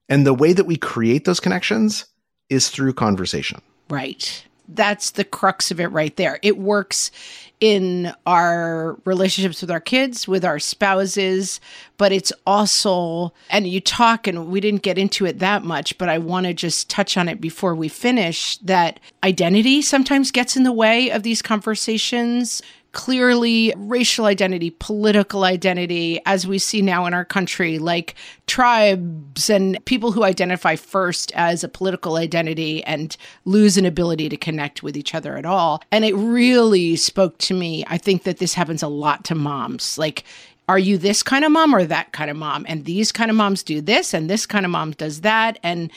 And 0.10 0.26
the 0.26 0.34
way 0.34 0.54
that 0.54 0.65
we 0.65 0.76
create 0.76 1.26
those 1.26 1.39
connections 1.39 2.06
is 2.50 2.69
through 2.69 2.93
conversation. 2.93 3.62
Right 3.89 4.46
that's 4.67 5.12
the 5.12 5.23
crux 5.23 5.71
of 5.71 5.80
it 5.80 5.88
right 5.88 6.15
there. 6.15 6.39
It 6.41 6.58
works 6.58 7.12
in 7.60 8.13
our 8.26 8.97
relationships 9.06 9.62
with 9.62 9.71
our 9.71 9.80
kids, 9.80 10.28
with 10.28 10.43
our 10.43 10.60
spouses, 10.60 11.62
but 11.97 12.12
it's 12.12 12.34
also, 12.45 13.32
and 13.49 13.67
you 13.67 13.80
talk, 13.80 14.28
and 14.28 14.47
we 14.47 14.60
didn't 14.60 14.82
get 14.82 14.97
into 14.97 15.26
it 15.26 15.39
that 15.39 15.63
much, 15.63 15.97
but 15.97 16.10
I 16.10 16.17
want 16.17 16.45
to 16.45 16.54
just 16.54 16.89
touch 16.89 17.15
on 17.15 17.30
it 17.30 17.39
before 17.39 17.73
we 17.73 17.88
finish 17.88 18.58
that 18.58 18.99
identity 19.23 19.82
sometimes 19.82 20.30
gets 20.30 20.58
in 20.58 20.63
the 20.63 20.73
way 20.73 21.10
of 21.10 21.23
these 21.23 21.41
conversations 21.41 22.62
clearly 22.93 23.73
racial 23.75 24.25
identity, 24.25 24.69
political 24.69 25.43
identity, 25.43 26.21
as 26.25 26.47
we 26.47 26.58
see 26.58 26.82
now 26.82 27.06
in 27.06 27.13
our 27.13 27.25
country, 27.25 27.79
like 27.79 28.15
tribes 28.47 29.49
and 29.49 29.84
people 29.86 30.12
who 30.12 30.23
identify 30.23 30.75
first 30.75 31.32
as 31.36 31.63
a 31.63 31.67
political 31.67 32.15
identity 32.15 32.84
and 32.86 33.17
lose 33.45 33.77
an 33.77 33.86
ability 33.86 34.29
to 34.29 34.38
connect 34.38 34.84
with 34.84 34.95
each 34.95 35.13
other 35.13 35.38
at 35.38 35.45
all. 35.45 35.82
And 35.91 36.06
it 36.06 36.13
really 36.15 36.95
spoke 36.95 37.38
to 37.39 37.53
me. 37.53 37.84
I 37.88 37.97
think 37.97 38.23
that 38.23 38.38
this 38.38 38.53
happens 38.53 38.84
a 38.84 38.88
lot 38.88 39.25
to 39.25 39.36
moms. 39.36 39.97
Like, 39.97 40.23
are 40.69 40.79
you 40.79 40.97
this 40.97 41.23
kind 41.23 41.43
of 41.43 41.51
mom 41.51 41.75
or 41.75 41.84
that 41.84 42.13
kind 42.13 42.32
of 42.32 42.38
mom? 42.38 42.65
And 42.69 42.86
these 42.86 43.12
kind 43.12 43.29
of 43.29 43.36
moms 43.36 43.63
do 43.63 43.82
this, 43.82 44.13
and 44.13 44.29
this 44.29 44.45
kind 44.45 44.65
of 44.65 44.71
mom 44.71 44.91
does 44.91 45.21
that. 45.21 45.60
And 45.62 45.91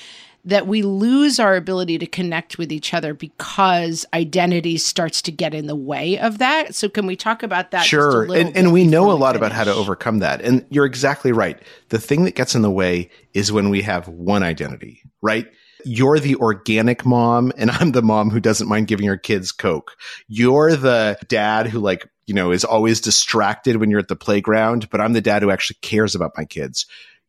that 0.47 0.69
we 0.69 0.83
lose 0.83 1.41
our 1.41 1.57
ability 1.57 1.99
to 1.99 2.07
connect 2.07 2.57
with 2.57 2.71
each 2.71 2.95
other 2.95 3.13
because 3.13 4.07
identity 4.15 4.79
starts 4.79 5.21
to 5.23 5.33
get 5.33 5.53
in 5.53 5.67
the 5.67 5.77
way 5.77 6.19
of 6.21 6.39
that. 6.39 6.75
So 6.75 6.89
can 6.89 7.05
we 7.05 7.17
talk 7.17 7.43
about 7.43 7.73
that? 7.73 7.85
Sure. 7.85 8.33
And, 8.33 8.57
and 8.57 8.73
we 8.73 8.87
know 8.87 9.11
a 9.11 9.13
lot 9.13 9.35
finish? 9.35 9.39
about 9.39 9.53
how 9.53 9.65
to 9.65 9.75
overcome 9.75 10.21
that. 10.21 10.41
And 10.41 10.65
you're 10.71 10.87
exactly 10.87 11.33
right. 11.33 11.61
The 11.89 11.99
thing 11.99 12.25
that 12.25 12.37
gets 12.37 12.55
in 12.55 12.63
the 12.63 12.71
way 12.71 13.11
is 13.35 13.51
when 13.51 13.71
we 13.71 13.83
have 13.83 14.07
one 14.07 14.45
identity, 14.45 15.03
right? 15.21 15.51
You're 15.85 16.21
the 16.21 16.37
organic 16.37 17.05
mom 17.05 17.53
and 17.59 17.71
I'm 17.71 17.91
the 17.91 18.03
mom 18.03 18.31
who 18.31 18.41
doesn't 18.41 18.69
mind 18.69 18.87
giving 18.87 19.07
her 19.07 19.17
kids 19.17 19.51
Coke. 19.51 19.97
You're 20.29 20.77
the 20.77 21.19
dad 21.27 21.67
who 21.67 21.81
like, 21.81 22.09
you 22.27 22.35
know, 22.35 22.53
is 22.53 22.65
always 22.65 23.01
distracted 23.01 23.77
when 23.77 23.91
you're 23.91 24.01
at 24.01 24.09
the 24.09 24.17
playground, 24.17 24.91
but 24.91 25.01
I'm 25.01 25.13
the 25.13 25.21
dad 25.21 25.43
who 25.43 25.51
actually 25.51 25.79
cares 25.83 26.15
about 26.15 26.33
my 26.37 26.45
kids 26.45 26.87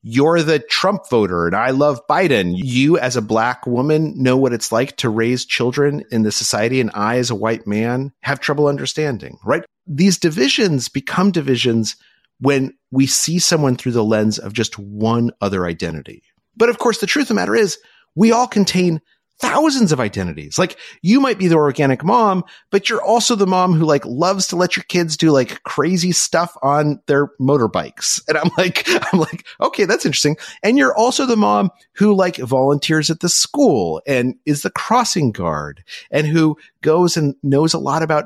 you're 0.10 0.41
the 0.41 0.60
Trump 0.60 1.10
voter 1.10 1.48
and 1.48 1.56
I 1.56 1.72
love 1.72 2.00
Biden. 2.10 2.54
You 2.56 2.98
as 2.98 3.17
a 3.17 3.22
black 3.22 3.67
woman 3.67 4.13
know 4.15 4.38
what 4.38 4.54
it's 4.54 4.72
like 4.72 4.96
to 4.98 5.10
raise 5.10 5.43
children 5.43 6.02
in 6.12 6.24
the 6.24 6.32
society. 6.32 6.80
And 6.80 6.89
I 6.93 7.17
as 7.17 7.30
a 7.30 7.36
white 7.36 7.67
man 7.67 8.13
have 8.22 8.39
trouble 8.39 8.67
understanding, 8.67 9.38
right? 9.43 9.65
These 9.86 10.17
divisions 10.17 10.88
become 10.88 11.32
divisions 11.32 11.98
when 12.39 12.74
we 12.89 13.06
see 13.06 13.38
someone 13.38 13.76
through 13.76 13.91
the 13.91 14.04
lens 14.04 14.39
of 14.39 14.54
just 14.54 14.80
one 14.80 15.32
other 15.41 15.65
identity. 15.65 16.24
But 16.56 16.70
of 16.70 16.78
course, 16.78 17.00
the 17.00 17.08
truth 17.08 17.26
of 17.26 17.30
the 17.30 17.34
matter 17.34 17.56
is 17.56 17.78
we 18.15 18.32
all 18.32 18.48
contain 18.48 19.02
thousands 19.39 19.91
of 19.91 20.00
identities. 20.00 20.58
Like 20.58 20.78
you 21.02 21.19
might 21.19 21.38
be 21.38 21.47
the 21.47 21.56
organic 21.56 22.04
mom, 22.04 22.43
but 22.71 22.89
you're 22.89 23.02
also 23.02 23.36
the 23.36 23.47
mom 23.47 23.73
who 23.73 23.86
like 23.86 24.06
loves 24.06 24.47
to 24.47 24.56
let 24.56 24.76
your 24.76 24.84
kids 24.86 25.15
do 25.15 25.32
like 25.32 25.62
crazy 25.63 26.12
stuff 26.12 26.58
on 26.62 27.00
their 27.08 27.28
motorbikes. 27.39 28.21
And 28.28 28.38
I'm 28.38 28.50
like, 28.58 28.84
I'm 29.13 29.19
like, 29.19 29.45
okay, 29.62 29.86
that's 29.86 30.06
interesting. 30.06 30.38
And 30.63 30.78
you're 30.78 30.95
also 30.95 31.26
the 31.26 31.38
mom 31.38 31.69
who 31.93 32.15
like 32.15 32.38
volunteers 32.38 33.10
at 33.10 33.19
the 33.19 33.30
school 33.30 34.02
and 34.08 34.36
is 34.45 34.63
the 34.63 34.71
crossing 34.71 35.32
guard 35.32 35.84
and 36.12 36.26
who 36.26 36.58
goes 36.82 37.17
and 37.17 37.36
knows 37.43 37.73
a 37.73 37.80
lot 37.80 38.04
about 38.04 38.26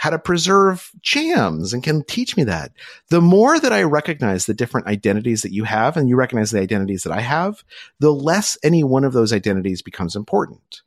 how 0.00 0.08
to 0.08 0.18
preserve 0.18 0.90
jams 1.02 1.74
and 1.74 1.82
can 1.82 2.02
teach 2.02 2.34
me 2.34 2.42
that. 2.42 2.72
The 3.10 3.20
more 3.20 3.60
that 3.60 3.70
I 3.70 3.82
recognize 3.82 4.46
the 4.46 4.54
different 4.54 4.86
identities 4.86 5.42
that 5.42 5.52
you 5.52 5.64
have 5.64 5.94
and 5.94 6.08
you 6.08 6.16
recognize 6.16 6.50
the 6.50 6.58
identities 6.58 7.02
that 7.02 7.12
I 7.12 7.20
have, 7.20 7.62
the 7.98 8.10
less 8.10 8.56
any 8.62 8.82
one 8.82 9.04
of 9.04 9.12
those 9.12 9.30
identities 9.30 9.82
becomes 9.82 10.16
important. 10.16 10.80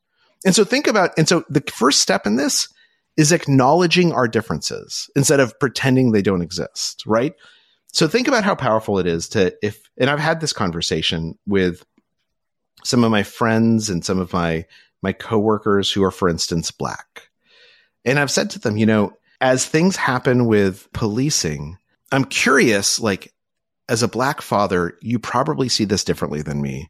And 0.44 0.56
so 0.56 0.64
think 0.64 0.88
about, 0.88 1.12
and 1.16 1.30
so 1.30 1.44
the 1.48 1.64
first 1.72 2.02
step 2.02 2.26
in 2.26 2.38
this 2.38 2.70
is 3.16 3.32
acknowledging 3.32 4.12
our 4.14 4.28
differences 4.28 5.12
instead 5.16 5.40
of 5.40 5.60
pretending 5.60 6.12
they 6.12 6.24
don't 6.24 6.42
exist, 6.42 7.04
right? 7.06 7.36
So 7.92 8.08
think 8.08 8.28
about 8.28 8.44
how 8.44 8.56
powerful 8.56 8.98
it 8.98 9.06
is 9.06 9.30
to, 9.30 9.56
if, 9.62 9.92
and 9.96 10.10
I've 10.10 10.18
had 10.18 10.42
this 10.42 10.54
conversation 10.54 11.38
with 11.46 11.86
some 12.84 13.04
of 13.04 13.12
my 13.12 13.22
friends 13.22 13.92
and 13.92 14.04
some 14.04 14.18
of 14.18 14.34
my, 14.34 14.66
my 15.04 15.14
coworkers 15.14 15.92
who 15.92 16.04
are, 16.04 16.10
for 16.10 16.30
instance, 16.30 16.72
black 16.72 17.30
and 18.06 18.20
I've 18.20 18.32
said 18.32 18.50
to 18.52 18.60
them, 18.60 18.78
you 18.78 18.86
know, 18.86 19.14
as 19.42 19.66
things 19.66 19.96
happen 19.96 20.46
with 20.46 20.92
policing, 20.94 21.78
I'm 22.12 22.26
curious, 22.26 23.00
like, 23.00 23.34
as 23.90 24.04
a 24.04 24.08
black 24.08 24.42
father, 24.42 24.98
you 25.02 25.20
probably 25.20 25.70
see 25.70 25.86
this 25.86 26.04
differently 26.04 26.42
than 26.42 26.62
me. 26.62 26.90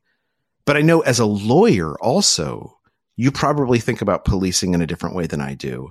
But 0.66 0.78
I 0.78 0.82
know 0.82 1.02
as 1.02 1.20
a 1.20 1.26
lawyer 1.26 1.96
also, 2.00 2.78
you 3.16 3.32
probably 3.32 3.80
think 3.80 4.02
about 4.02 4.26
policing 4.26 4.74
in 4.74 4.82
a 4.82 4.88
different 4.88 5.16
way 5.16 5.28
than 5.28 5.42
I 5.42 5.56
do. 5.56 5.90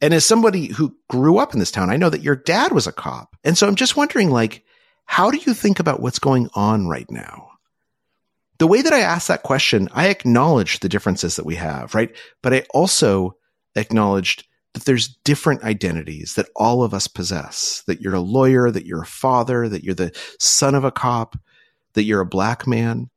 And 0.00 0.12
as 0.12 0.26
somebody 0.26 0.66
who 0.66 0.94
grew 1.08 1.38
up 1.38 1.54
in 1.54 1.58
this 1.58 1.70
town, 1.70 1.90
I 1.90 1.96
know 1.96 2.10
that 2.10 2.22
your 2.22 2.36
dad 2.36 2.72
was 2.72 2.86
a 2.86 2.92
cop. 2.92 3.34
And 3.44 3.56
so 3.56 3.66
I'm 3.66 3.74
just 3.74 3.96
wondering, 3.96 4.30
like, 4.30 4.64
how 5.06 5.30
do 5.30 5.38
you 5.38 5.54
think 5.54 5.80
about 5.80 6.00
what's 6.00 6.18
going 6.18 6.50
on 6.54 6.86
right 6.86 7.10
now? 7.10 7.48
The 8.58 8.66
way 8.66 8.82
that 8.82 8.92
I 8.92 9.00
ask 9.00 9.28
that 9.28 9.42
question, 9.42 9.88
I 9.92 10.08
acknowledge 10.08 10.80
the 10.80 10.88
differences 10.88 11.36
that 11.36 11.46
we 11.46 11.56
have, 11.56 11.94
right? 11.94 12.14
But 12.42 12.54
I 12.54 12.64
also 12.70 13.36
acknowledged 13.76 14.46
that 14.74 14.84
there's 14.84 15.08
different 15.24 15.62
identities 15.62 16.34
that 16.34 16.48
all 16.54 16.82
of 16.82 16.92
us 16.92 17.06
possess, 17.06 17.82
that 17.86 18.00
you're 18.00 18.14
a 18.14 18.20
lawyer, 18.20 18.70
that 18.70 18.84
you're 18.84 19.02
a 19.02 19.06
father, 19.06 19.68
that 19.68 19.84
you're 19.84 19.94
the 19.94 20.12
son 20.38 20.74
of 20.74 20.84
a 20.84 20.90
cop, 20.90 21.38
that 21.94 22.02
you're 22.02 22.20
a 22.20 22.26
black 22.26 22.66
man. 22.66 23.08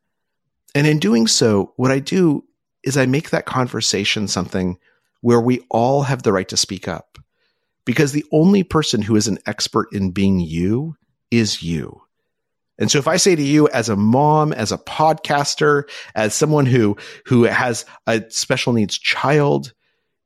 And 0.73 0.87
in 0.87 0.99
doing 0.99 1.27
so, 1.27 1.73
what 1.75 1.91
I 1.91 1.99
do 1.99 2.45
is 2.83 2.95
I 2.95 3.05
make 3.05 3.31
that 3.31 3.45
conversation 3.45 4.27
something 4.27 4.77
where 5.21 5.41
we 5.41 5.65
all 5.69 6.03
have 6.03 6.23
the 6.23 6.31
right 6.31 6.47
to 6.47 6.57
speak 6.57 6.87
up. 6.87 7.17
Because 7.85 8.11
the 8.11 8.25
only 8.31 8.63
person 8.63 9.01
who 9.01 9.15
is 9.15 9.27
an 9.27 9.39
expert 9.45 9.89
in 9.91 10.11
being 10.11 10.39
you 10.39 10.95
is 11.31 11.63
you. 11.63 12.01
And 12.77 12.89
so 12.89 12.99
if 12.99 13.07
I 13.07 13.17
say 13.17 13.35
to 13.35 13.41
you 13.41 13.67
as 13.69 13.89
a 13.89 13.95
mom, 13.95 14.53
as 14.53 14.71
a 14.71 14.77
podcaster, 14.77 15.83
as 16.15 16.33
someone 16.33 16.65
who, 16.65 16.95
who 17.25 17.43
has 17.43 17.85
a 18.07 18.23
special 18.29 18.71
needs 18.71 18.97
child, 18.97 19.73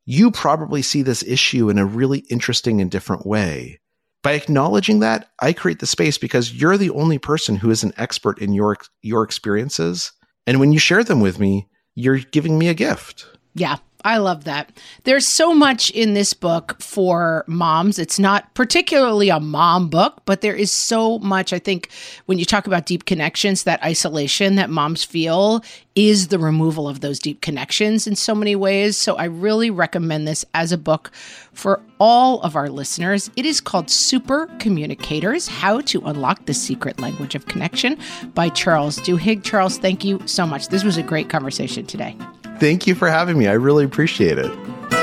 you 0.05 0.31
probably 0.31 0.81
see 0.81 1.01
this 1.01 1.23
issue 1.23 1.69
in 1.69 1.77
a 1.77 1.85
really 1.85 2.19
interesting 2.29 2.81
and 2.81 2.91
different 2.91 3.25
way. 3.25 3.79
By 4.21 4.33
acknowledging 4.33 4.99
that, 4.99 5.29
I 5.39 5.53
create 5.53 5.79
the 5.79 5.85
space 5.85 6.17
because 6.17 6.53
you're 6.53 6.77
the 6.77 6.91
only 6.91 7.17
person 7.17 7.57
who 7.57 7.69
is 7.69 7.83
an 7.83 7.93
expert 7.97 8.39
in 8.39 8.53
your, 8.53 8.77
your 9.01 9.23
experiences. 9.23 10.13
And 10.47 10.59
when 10.59 10.71
you 10.71 10.79
share 10.79 11.03
them 11.03 11.19
with 11.19 11.39
me, 11.39 11.67
you're 11.95 12.17
giving 12.17 12.57
me 12.57 12.69
a 12.69 12.73
gift. 12.73 13.27
Yeah, 13.53 13.77
I 14.03 14.17
love 14.17 14.43
that. 14.43 14.71
There's 15.05 15.25
so 15.25 15.53
much 15.53 15.89
in 15.91 16.13
this 16.13 16.33
book 16.33 16.75
for 16.81 17.45
moms. 17.47 17.97
It's 17.97 18.19
not 18.19 18.53
particularly 18.53 19.29
a 19.29 19.39
mom 19.39 19.89
book, 19.89 20.21
but 20.25 20.41
there 20.41 20.55
is 20.55 20.71
so 20.71 21.19
much. 21.19 21.53
I 21.53 21.59
think 21.59 21.89
when 22.25 22.37
you 22.37 22.45
talk 22.45 22.67
about 22.67 22.85
deep 22.85 23.05
connections, 23.05 23.63
that 23.63 23.81
isolation 23.83 24.55
that 24.55 24.69
moms 24.69 25.03
feel 25.03 25.63
is 25.95 26.27
the 26.27 26.39
removal 26.39 26.89
of 26.89 26.99
those 26.99 27.19
deep 27.19 27.41
connections 27.41 28.07
in 28.07 28.15
so 28.15 28.35
many 28.35 28.55
ways. 28.55 28.97
So 28.97 29.15
I 29.15 29.25
really 29.25 29.69
recommend 29.69 30.27
this 30.27 30.43
as 30.53 30.71
a 30.71 30.77
book 30.77 31.11
for 31.53 31.81
all 31.99 32.41
of 32.41 32.55
our 32.55 32.69
listeners. 32.69 33.29
It 33.35 33.45
is 33.45 33.61
called 33.61 33.89
Super 33.89 34.47
Communicators 34.59 35.47
How 35.47 35.81
to 35.81 36.01
Unlock 36.01 36.45
the 36.45 36.53
Secret 36.53 36.99
Language 36.99 37.35
of 37.35 37.45
Connection 37.45 37.97
by 38.33 38.49
Charles 38.49 38.97
Duhigg. 38.99 39.43
Charles, 39.43 39.77
thank 39.77 40.03
you 40.03 40.19
so 40.25 40.45
much. 40.45 40.67
This 40.67 40.83
was 40.83 40.97
a 40.97 41.03
great 41.03 41.29
conversation 41.29 41.85
today. 41.85 42.17
Thank 42.63 42.87
you 42.87 42.95
for 42.95 43.09
having 43.09 43.37
me. 43.37 43.45
I 43.47 43.55
really 43.55 43.83
appreciate 43.83 44.37
it. 44.37 45.02